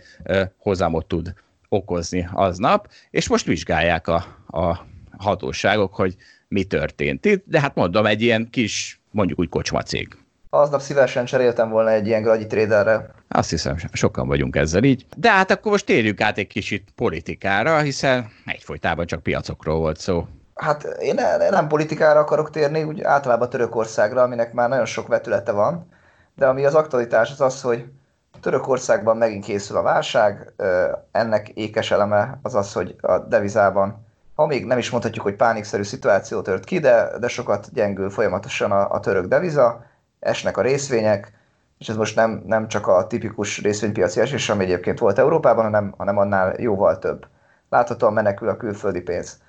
[0.57, 1.33] hozamot tud
[1.69, 4.79] okozni aznap, és most vizsgálják a, a
[5.17, 6.15] hatóságok, hogy
[6.47, 10.17] mi történt itt, de hát mondom, egy ilyen kis, mondjuk úgy kocsmacég.
[10.49, 13.09] Aznap szívesen cseréltem volna egy ilyen gragyi traderre.
[13.27, 15.05] Azt hiszem, sokan vagyunk ezzel így.
[15.17, 20.27] De hát akkor most térjük át egy kicsit politikára, hiszen egyfolytában csak piacokról volt szó.
[20.55, 21.15] Hát én
[21.49, 25.97] nem politikára akarok térni, úgy általában Törökországra, aminek már nagyon sok vetülete van
[26.39, 27.85] de ami az aktualitás az az, hogy
[28.41, 30.53] Törökországban megint készül a válság,
[31.11, 35.83] ennek ékes eleme az az, hogy a devizában, ha még nem is mondhatjuk, hogy pánikszerű
[35.83, 39.85] szituáció tört ki, de, de sokat gyengül folyamatosan a, a török deviza,
[40.19, 41.33] esnek a részvények,
[41.77, 45.93] és ez most nem, nem csak a tipikus részvénypiaci esés, ami egyébként volt Európában, hanem,
[45.97, 47.25] hanem annál jóval több.
[47.69, 49.39] Láthatóan menekül a külföldi pénz.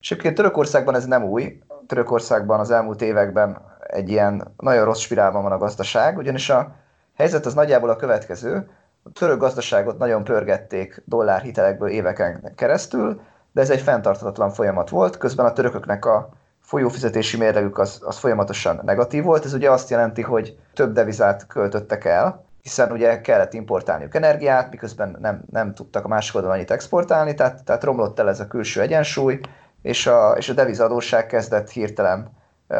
[0.00, 1.62] És egyébként Törökországban ez nem új.
[1.86, 6.74] Törökországban az elmúlt években egy ilyen nagyon rossz spirálban van a gazdaság, ugyanis a
[7.16, 8.70] helyzet az nagyjából a következő.
[9.02, 13.20] A török gazdaságot nagyon pörgették dollárhitelekből éveken keresztül,
[13.52, 16.28] de ez egy fenntarthatatlan folyamat volt, közben a törököknek a
[16.60, 19.44] folyófizetési mérlegük az, az folyamatosan negatív volt.
[19.44, 25.16] Ez ugye azt jelenti, hogy több devizát költöttek el, hiszen ugye kellett importálniuk energiát, miközben
[25.20, 28.80] nem, nem tudtak a másik oldalon annyit exportálni, tehát, tehát romlott el ez a külső
[28.80, 29.40] egyensúly,
[29.82, 32.30] és a, és a devizadóság kezdett hirtelen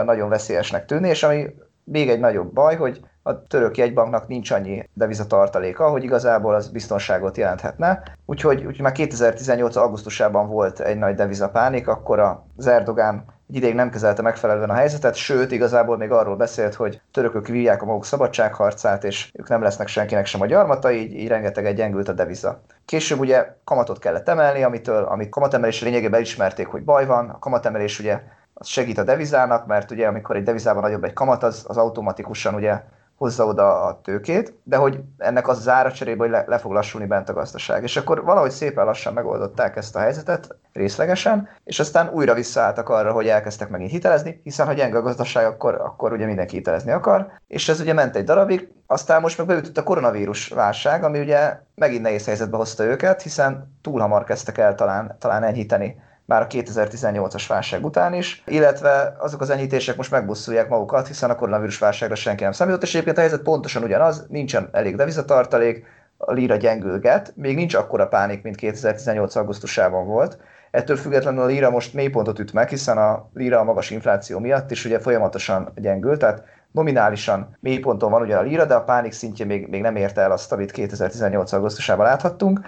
[0.05, 4.89] nagyon veszélyesnek tűnni, és ami még egy nagyobb baj, hogy a török jegybanknak nincs annyi
[4.93, 8.03] devizatartaléka, hogy igazából az biztonságot jelenthetne.
[8.27, 9.77] Úgyhogy, úgyhogy már 2018.
[9.77, 12.19] augusztusában volt egy nagy devizapánik, akkor
[12.57, 17.01] az Erdogán egy ideig nem kezelte megfelelően a helyzetet, sőt, igazából még arról beszélt, hogy
[17.13, 21.29] törökök vívják a maguk szabadságharcát, és ők nem lesznek senkinek sem a gyarmata, így, így
[21.29, 22.63] rengeteg gyengült a deviza.
[22.85, 27.29] Később ugye kamatot kellett emelni, amitől, amit kamatemelés lényegében elismerték, hogy baj van.
[27.29, 28.21] A kamatemelés ugye
[28.61, 32.55] az segít a devizának, mert ugye amikor egy devizában nagyobb egy kamat, az, az automatikusan
[32.55, 32.83] ugye
[33.17, 36.73] hozza oda a tőkét, de hogy ennek az, az ára cserébe, hogy le, le fog
[36.73, 37.83] lassulni bent a gazdaság.
[37.83, 43.13] És akkor valahogy szépen lassan megoldották ezt a helyzetet, részlegesen, és aztán újra visszaálltak arra,
[43.13, 47.33] hogy elkezdtek megint hitelezni, hiszen ha gyenge a gazdaság, akkor, akkor ugye mindenki hitelezni akar,
[47.47, 51.59] és ez ugye ment egy darabig, aztán most meg beütött a koronavírus válság, ami ugye
[51.75, 55.97] megint nehéz helyzetbe hozta őket, hiszen túl hamar kezdtek el talán, talán enyhíteni
[56.31, 61.35] már a 2018-as válság után is, illetve azok az enyhítések most megbusszulják magukat, hiszen a
[61.35, 65.85] koronavírus válságra senki nem számított, és egyébként a helyzet pontosan ugyanaz, nincsen elég devizatartalék,
[66.17, 69.37] a lira gyengülget, még nincs akkora pánik, mint 2018.
[69.37, 70.39] augusztusában volt.
[70.71, 74.71] Ettől függetlenül a lira most mélypontot üt meg, hiszen a lira a magas infláció miatt
[74.71, 79.45] is ugye folyamatosan gyengül, tehát nominálisan mélyponton van ugye a lira, de a pánik szintje
[79.45, 81.53] még, még nem érte el azt, amit 2018.
[81.53, 82.61] augusztusában láthattunk.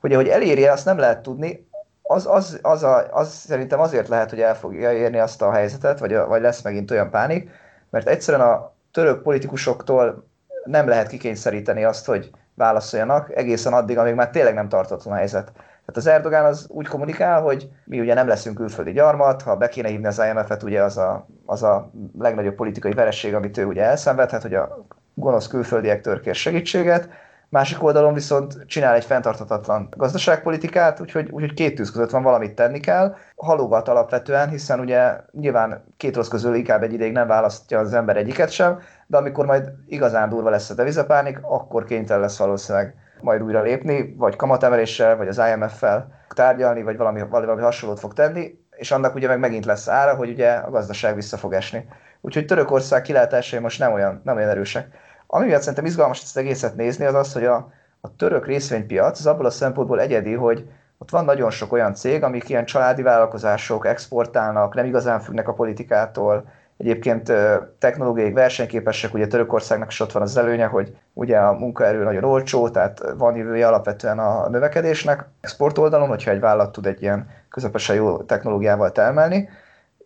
[0.00, 1.68] Hogy hogy elérje, azt nem lehet tudni,
[2.10, 5.98] az, az, az, a, az szerintem azért lehet, hogy el fogja érni azt a helyzetet,
[5.98, 7.50] vagy, vagy lesz megint olyan pánik,
[7.90, 10.24] mert egyszerűen a török politikusoktól
[10.64, 15.44] nem lehet kikényszeríteni azt, hogy válaszoljanak egészen addig, amíg már tényleg nem tartatlan a helyzet.
[15.54, 19.68] Tehát az Erdogán az úgy kommunikál, hogy mi ugye nem leszünk külföldi gyarmat, ha be
[19.68, 23.82] kéne hívni az IMF-et, ugye az a, az a legnagyobb politikai veresség, amit ő ugye
[23.82, 24.84] elszenvedhet, hogy a
[25.14, 27.08] gonosz külföldiek törkér segítséget,
[27.50, 32.80] Másik oldalon viszont csinál egy fenntartatatlan gazdaságpolitikát, úgyhogy, úgyhogy két tűz között van valamit tenni
[32.80, 33.14] kell.
[33.36, 38.16] Halogat alapvetően, hiszen ugye nyilván két rossz közül inkább egy ideig nem választja az ember
[38.16, 43.42] egyiket sem, de amikor majd igazán durva lesz a devizapánik, akkor kénytelen lesz valószínűleg majd
[43.42, 48.90] újra lépni, vagy kamatemeléssel, vagy az IMF-fel tárgyalni, vagy valami, valami hasonlót fog tenni, és
[48.90, 51.88] annak ugye meg megint lesz ára, hogy ugye a gazdaság vissza fog esni.
[52.20, 54.88] Úgyhogy Törökország kilátásai most nem olyan, nem olyan erősek.
[55.32, 57.70] Ami miatt szerintem izgalmas ezt egészet nézni, az az, hogy a,
[58.00, 60.68] a török részvénypiac az abból a szempontból egyedi, hogy
[60.98, 65.52] ott van nagyon sok olyan cég, amik ilyen családi vállalkozások, exportálnak, nem igazán függnek a
[65.52, 66.44] politikától,
[66.76, 67.32] egyébként
[67.78, 72.68] technológiai versenyképesek, ugye Törökországnak is ott van az előnye, hogy ugye a munkaerő nagyon olcsó,
[72.68, 75.24] tehát van jövője alapvetően a növekedésnek.
[75.40, 79.48] Export oldalon, hogyha egy vállalat tud egy ilyen közepesen jó technológiával termelni,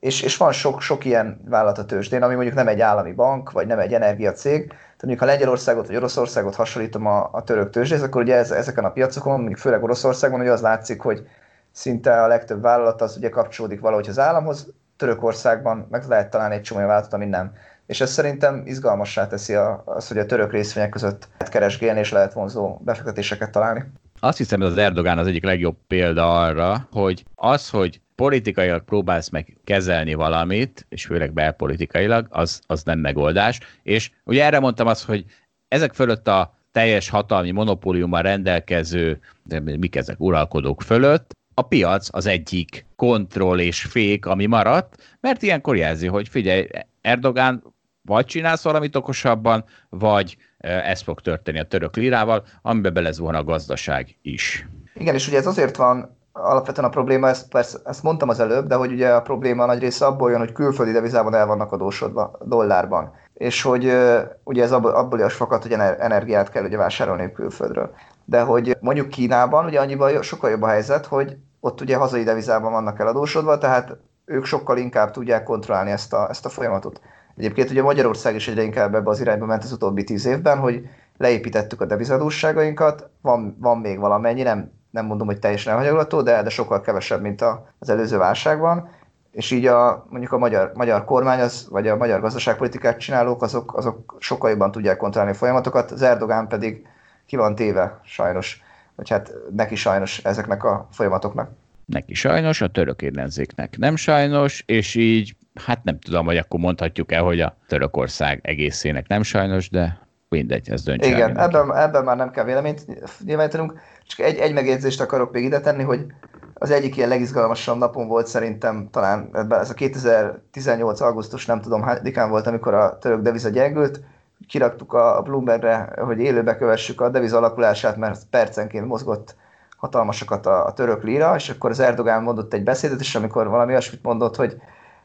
[0.01, 3.51] és, és van sok, sok ilyen vállalat a tőzsdén, ami mondjuk nem egy állami bank,
[3.51, 4.73] vagy nem egy energiacég.
[5.05, 8.91] Mondjuk ha Lengyelországot vagy Oroszországot hasonlítom a, a török tőzsdéhez, akkor ugye ez, ezeken a
[8.91, 11.27] piacokon, mondjuk főleg Oroszországban, ugye az látszik, hogy
[11.73, 16.63] szinte a legtöbb vállalat az ugye kapcsolódik valahogy az államhoz, Törökországban meg lehet találni egy
[16.63, 17.53] csomó vállalatot, ami nem.
[17.87, 22.13] És ez szerintem izgalmassá teszi a, az, hogy a török részvények között lehet keresgélni és
[22.13, 23.85] lehet vonzó befektetéseket találni.
[24.21, 29.29] Azt hiszem, hogy az Erdogán az egyik legjobb példa arra, hogy az, hogy politikailag próbálsz
[29.29, 33.61] meg kezelni valamit, és főleg belpolitikailag, az, az nem megoldás.
[33.83, 35.25] És ugye erre mondtam azt, hogy
[35.69, 42.27] ezek fölött a teljes hatalmi monopóliummal rendelkező, de mik ezek, uralkodók fölött, a piac az
[42.27, 46.67] egyik kontroll és fék, ami maradt, mert ilyenkor jelzi, hogy figyelj,
[47.01, 47.63] Erdogán
[48.03, 54.17] vagy csinálsz valamit okosabban, vagy ez fog történni a török lirával, amiben belezuhan a gazdaság
[54.23, 54.67] is.
[54.95, 58.67] Igen, és ugye ez azért van alapvetően a probléma, ezt, persze, ezt mondtam az előbb,
[58.67, 62.39] de hogy ugye a probléma nagy része abból jön, hogy külföldi devizában el vannak adósodva,
[62.45, 63.13] dollárban.
[63.35, 63.97] És hogy
[64.45, 67.95] ugye ez abból, is fakad, hogy energiát kell ugye vásárolni külföldről.
[68.25, 72.73] De hogy mondjuk Kínában ugye annyiban sokkal jobb a helyzet, hogy ott ugye hazai devizában
[72.73, 77.01] vannak eladósodva, tehát ők sokkal inkább tudják kontrollálni ezt a, ezt a folyamatot.
[77.37, 80.89] Egyébként ugye Magyarország is egyre inkább ebbe az irányba ment az utóbbi tíz évben, hogy
[81.17, 86.49] leépítettük a devizadósságainkat, van, van még valamennyi, nem nem mondom, hogy teljesen elhanyagolható, de, de
[86.51, 88.91] sokkal kevesebb, mint a, az előző válságban,
[89.31, 93.77] és így a, mondjuk a magyar, magyar kormány, az, vagy a magyar gazdaságpolitikát csinálók, azok,
[93.77, 96.87] azok sokkal jobban tudják kontrollálni a folyamatokat, az Erdogán pedig
[97.27, 98.63] ki van téve sajnos,
[98.95, 101.51] vagy hát neki sajnos ezeknek a folyamatoknak.
[101.85, 105.37] Neki sajnos, a török ellenzéknek nem sajnos, és így
[105.67, 110.71] hát nem tudom, hogy akkor mondhatjuk el, hogy a Törökország egészének nem sajnos, de mindegy,
[110.71, 112.87] ez döntse Igen, ebben, ebben már nem kell véleményt
[113.25, 113.81] nyilvánítanunk.
[114.07, 116.07] Csak egy, egy megjegyzést akarok még ide tenni, hogy
[116.55, 121.01] az egyik ilyen legizgalmasabb napon volt szerintem talán ez a 2018.
[121.01, 124.01] augusztus, nem tudom hányadikán volt, amikor a török deviza gyengült,
[124.49, 129.37] kiraktuk a Bloombergre, hogy élőbe kövessük a deviza alakulását, mert percenként mozgott
[129.77, 133.71] hatalmasokat a, a török lira, és akkor az Erdogán mondott egy beszédet, és amikor valami
[133.71, 134.57] olyasmit mondott, hogy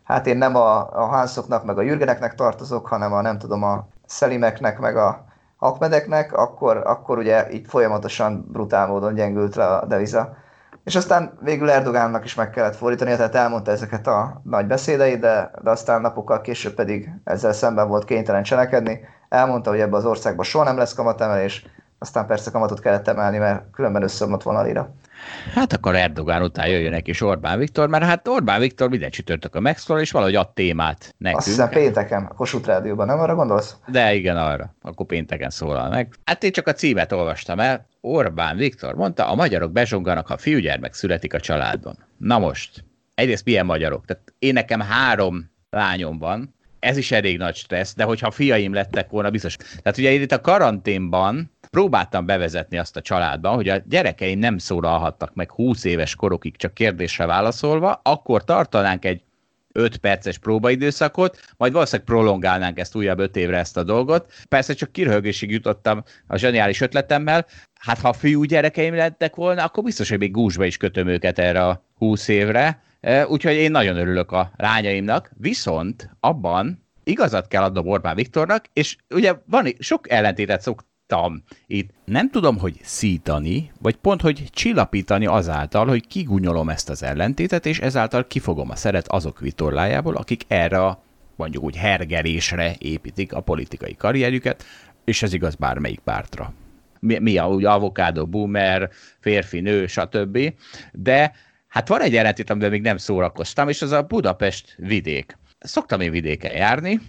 [0.04, 3.88] hát én nem a, a Hanszoknak, meg a Jürgeneknek tartozok, hanem a nem tudom, a
[4.06, 5.26] Szelimeknek, meg a
[5.60, 10.38] Akmedeknek, akkor, akkor ugye így folyamatosan brutál módon gyengült le a deviza.
[10.84, 15.52] És aztán végül Erdogánnak is meg kellett fordítani, tehát elmondta ezeket a nagy beszédeit, de,
[15.62, 19.00] de aztán napokkal később pedig ezzel szemben volt kénytelen cselekedni.
[19.30, 21.66] Elmondta, hogy ebbe az országban soha nem lesz kamatemelés,
[22.00, 24.94] aztán persze kamatot kellett emelni, mert különben összeomlott volna lira.
[25.54, 29.12] Hát akkor Erdogán után jöjjön neki is Orbán Viktor, mert hát Orbán Viktor minden
[29.52, 31.40] a megszólal, és valahogy ad témát nekünk.
[31.40, 33.76] Azt hiszem pénteken, a Kossuth Rádióban, nem arra gondolsz?
[33.88, 34.76] De igen, arra.
[34.82, 36.14] Akkor pénteken szólal meg.
[36.26, 37.88] Hát én csak a címet olvastam el.
[38.02, 41.98] Orbán Viktor mondta, a magyarok bezsonganak, ha fiúgyermek születik a családban.
[42.18, 42.84] Na most,
[43.16, 44.06] egyrészt milyen magyarok?
[44.06, 49.10] Tehát én nekem három lányom van, ez is elég nagy stressz, de hogyha fiaim lettek
[49.10, 49.56] volna, biztos.
[49.56, 55.34] Tehát ugye itt a karanténban próbáltam bevezetni azt a családban, hogy a gyerekeim nem szólalhattak
[55.34, 59.22] meg 20 éves korokig csak kérdésre válaszolva, akkor tartanánk egy
[59.72, 64.34] 5 perces próbaidőszakot, majd valószínűleg prolongálnánk ezt újabb 5 évre ezt a dolgot.
[64.48, 67.46] Persze csak kirhögésig jutottam a zseniális ötletemmel,
[67.80, 71.40] hát ha a fiú gyerekeim lettek volna, akkor biztos, hogy még gúzsba is kötöm őket
[71.40, 72.82] erre a 20 évre,
[73.28, 79.34] úgyhogy én nagyon örülök a lányaimnak, viszont abban igazat kell adnom Orbán Viktornak, és ugye
[79.46, 81.90] van sok ellentétet szok, tudtam itt.
[82.06, 87.80] Nem tudom, hogy szítani, vagy pont, hogy csillapítani azáltal, hogy kigunyolom ezt az ellentétet, és
[87.80, 91.04] ezáltal kifogom a szeret azok vitorlájából, akik erre a
[91.36, 94.64] mondjuk úgy hergelésre építik a politikai karrierjüket,
[95.06, 96.54] és ez igaz bármelyik pártra.
[97.00, 98.90] Mi, mi a, úgy avokádó, boomer,
[99.20, 100.54] férfi, nő, stb.
[100.92, 101.34] De
[101.68, 105.38] hát van egy ellentét, amiben még nem szórakoztam, és az a Budapest vidék.
[105.60, 107.00] Szoktam én vidéken járni,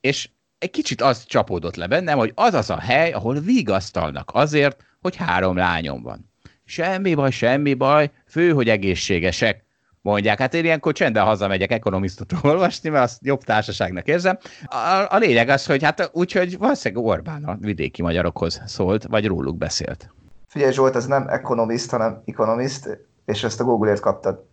[0.00, 0.28] és
[0.58, 5.16] egy kicsit az csapódott le bennem, hogy az az a hely, ahol vigasztalnak azért, hogy
[5.16, 6.30] három lányom van.
[6.64, 9.64] Semmi baj, semmi baj, fő, hogy egészségesek.
[10.02, 14.38] Mondják, hát én ilyenkor csendben hazamegyek ekonomisztot olvasni, mert azt jobb társaságnak érzem.
[14.64, 19.56] A, a lényeg az, hogy hát úgyhogy valószínűleg Orbán a vidéki magyarokhoz szólt, vagy róluk
[19.56, 20.10] beszélt.
[20.46, 24.44] Figyelj Zsolt, ez nem ekonomiszt, hanem ekonomiszt, és ezt a Google-ért kaptad.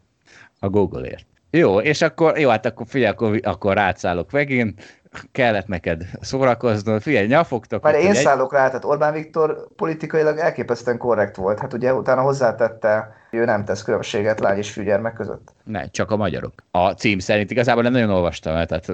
[0.59, 1.25] A Google-ért.
[1.49, 5.01] Jó, és akkor, jó, hát akkor figyelj, akkor, akkor rátszállok megint
[5.31, 7.01] kellett neked szórakoznod.
[7.01, 7.83] Figyelj, nyafogtok.
[7.83, 8.15] Már én egy...
[8.15, 11.59] szállok rá, tehát Orbán Viktor politikailag elképesztően korrekt volt.
[11.59, 15.53] Hát ugye utána hozzátette, hogy ő nem tesz különbséget lány és fűgyermek között.
[15.63, 16.53] Ne, csak a magyarok.
[16.71, 18.89] A cím szerint igazából nem nagyon olvastam el, tehát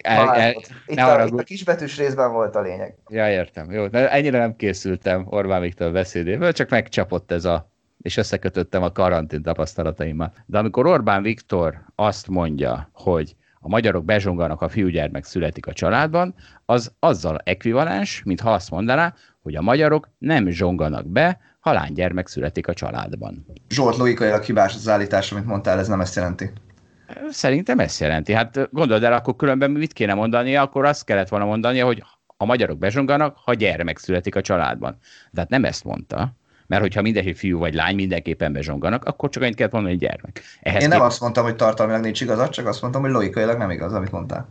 [0.00, 0.50] el, el,
[0.86, 2.94] itt, a, itt a kisbetűs részben volt a lényeg.
[3.08, 3.70] Ja, értem.
[3.70, 7.74] Jó, de ennyire nem készültem Orbán Viktor beszédéből, csak megcsapott ez a
[8.06, 10.32] és összekötöttem a karantén tapasztalataimmal.
[10.46, 13.36] De amikor Orbán Viktor azt mondja, hogy
[13.66, 19.14] a magyarok bezsonganak, a fiúgyermek születik a családban, az azzal ekvivalens, mint ha azt mondaná,
[19.42, 23.46] hogy a magyarok nem zsonganak be, ha lánygyermek születik a családban.
[23.68, 26.50] Zsolt, logikailag hibás az állítás, amit mondtál, ez nem ezt jelenti.
[27.28, 28.32] Szerintem ezt jelenti.
[28.32, 32.02] Hát gondold el, akkor különben mit kéne mondania, akkor azt kellett volna mondania, hogy
[32.36, 34.98] a magyarok bezsonganak, ha gyermek születik a családban.
[35.30, 36.36] De hát nem ezt mondta
[36.66, 40.42] mert hogyha mindenki fiú vagy lány, mindenképpen bezsonganak, akkor csak annyit kellett mondani, hogy gyermek.
[40.60, 41.06] Ehhez Én nem kép...
[41.06, 44.48] azt mondtam, hogy tartalmilag nincs igazad, csak azt mondtam, hogy logikailag nem igaz, amit mondtál.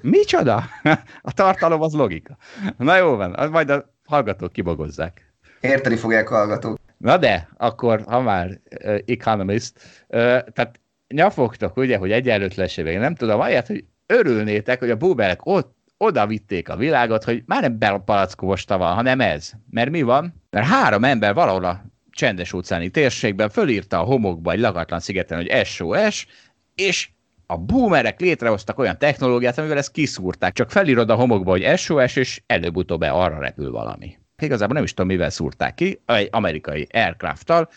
[0.00, 0.64] Micsoda?
[1.22, 2.36] A tartalom az logika.
[2.76, 5.34] Na jó van, majd a hallgatók kibogozzák.
[5.60, 6.78] Érteni fogják a hallgatók.
[6.96, 9.72] Na de, akkor, ha már uh, economist,
[10.08, 10.18] uh,
[10.52, 16.26] tehát nyafogtok, ugye, hogy egyenlőtlenségek, nem tudom, ahelyett, hogy örülnétek, hogy a boomerek ott oda
[16.26, 19.52] vitték a világot, hogy már nem belpalackovosta van, hanem ez.
[19.70, 20.39] Mert mi van?
[20.50, 25.66] Mert három ember valahol a csendes óceáni térségben fölírta a homokba egy lakatlan szigeten, hogy
[25.66, 26.26] SOS,
[26.74, 27.08] és
[27.46, 30.52] a boomerek létrehoztak olyan technológiát, amivel ezt kiszúrták.
[30.52, 34.18] Csak felírod a homokba, hogy SOS, és előbb-utóbb arra repül valami.
[34.38, 37.68] Igazából nem is tudom, mivel szúrták ki, egy amerikai aircraft-tal.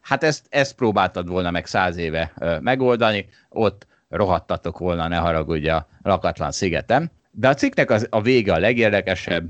[0.00, 5.88] Hát ezt, ezt próbáltad volna meg száz éve megoldani, ott rohadtatok volna, ne haragudj a
[6.02, 7.10] lakatlan szigetem.
[7.38, 9.48] De a cikknek az, a vége a legérdekesebb.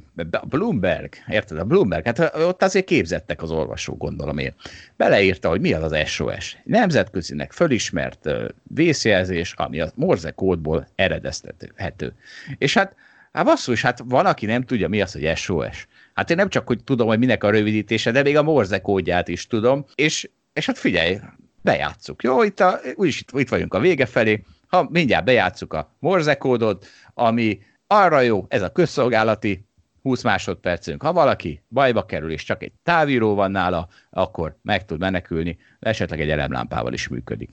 [0.49, 1.59] Bloomberg, érted?
[1.59, 4.55] A Bloomberg, hát ott azért képzettek az olvasó, gondolom én.
[4.97, 6.57] Beleírta, hogy mi az az SOS.
[6.65, 8.29] Nemzetközinek fölismert
[8.63, 12.13] vészjelzés, ami a Morze kódból eredeztethető.
[12.59, 12.95] És hát,
[13.33, 15.87] hát basszus, hát van, aki nem tudja, mi az, hogy SOS.
[16.15, 19.29] Hát én nem csak, hogy tudom, hogy minek a rövidítése, de még a Morze kódját
[19.29, 21.19] is tudom, és, és hát figyelj,
[21.63, 22.23] bejátszuk.
[22.23, 26.35] Jó, itt, a, úgyis itt, itt vagyunk a vége felé, ha mindjárt bejátszuk a Morze
[26.35, 29.67] kódot, ami arra jó, ez a közszolgálati
[30.03, 31.03] 20 másodpercünk.
[31.03, 36.21] Ha valaki bajba kerül, és csak egy távíró van nála, akkor meg tud menekülni, esetleg
[36.21, 37.51] egy elemlámpával is működik.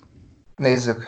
[0.56, 1.06] Nézzük.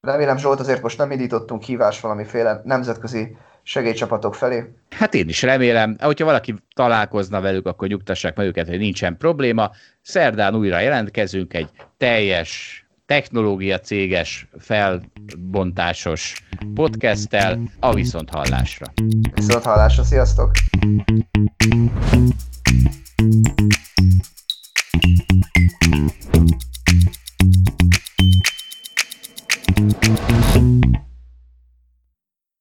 [0.00, 4.74] Remélem Zsolt, azért most nem indítottunk hívás valamiféle nemzetközi segélycsapatok felé.
[4.90, 9.70] Hát én is remélem, hogyha valaki találkozna velük, akkor nyugtassák meg őket, hogy nincsen probléma.
[10.02, 16.42] Szerdán újra jelentkezünk egy teljes technológia céges felbontásos
[16.74, 18.86] podcasttel a viszont hallásra.
[19.34, 20.50] Viszont hallásra, sziasztok!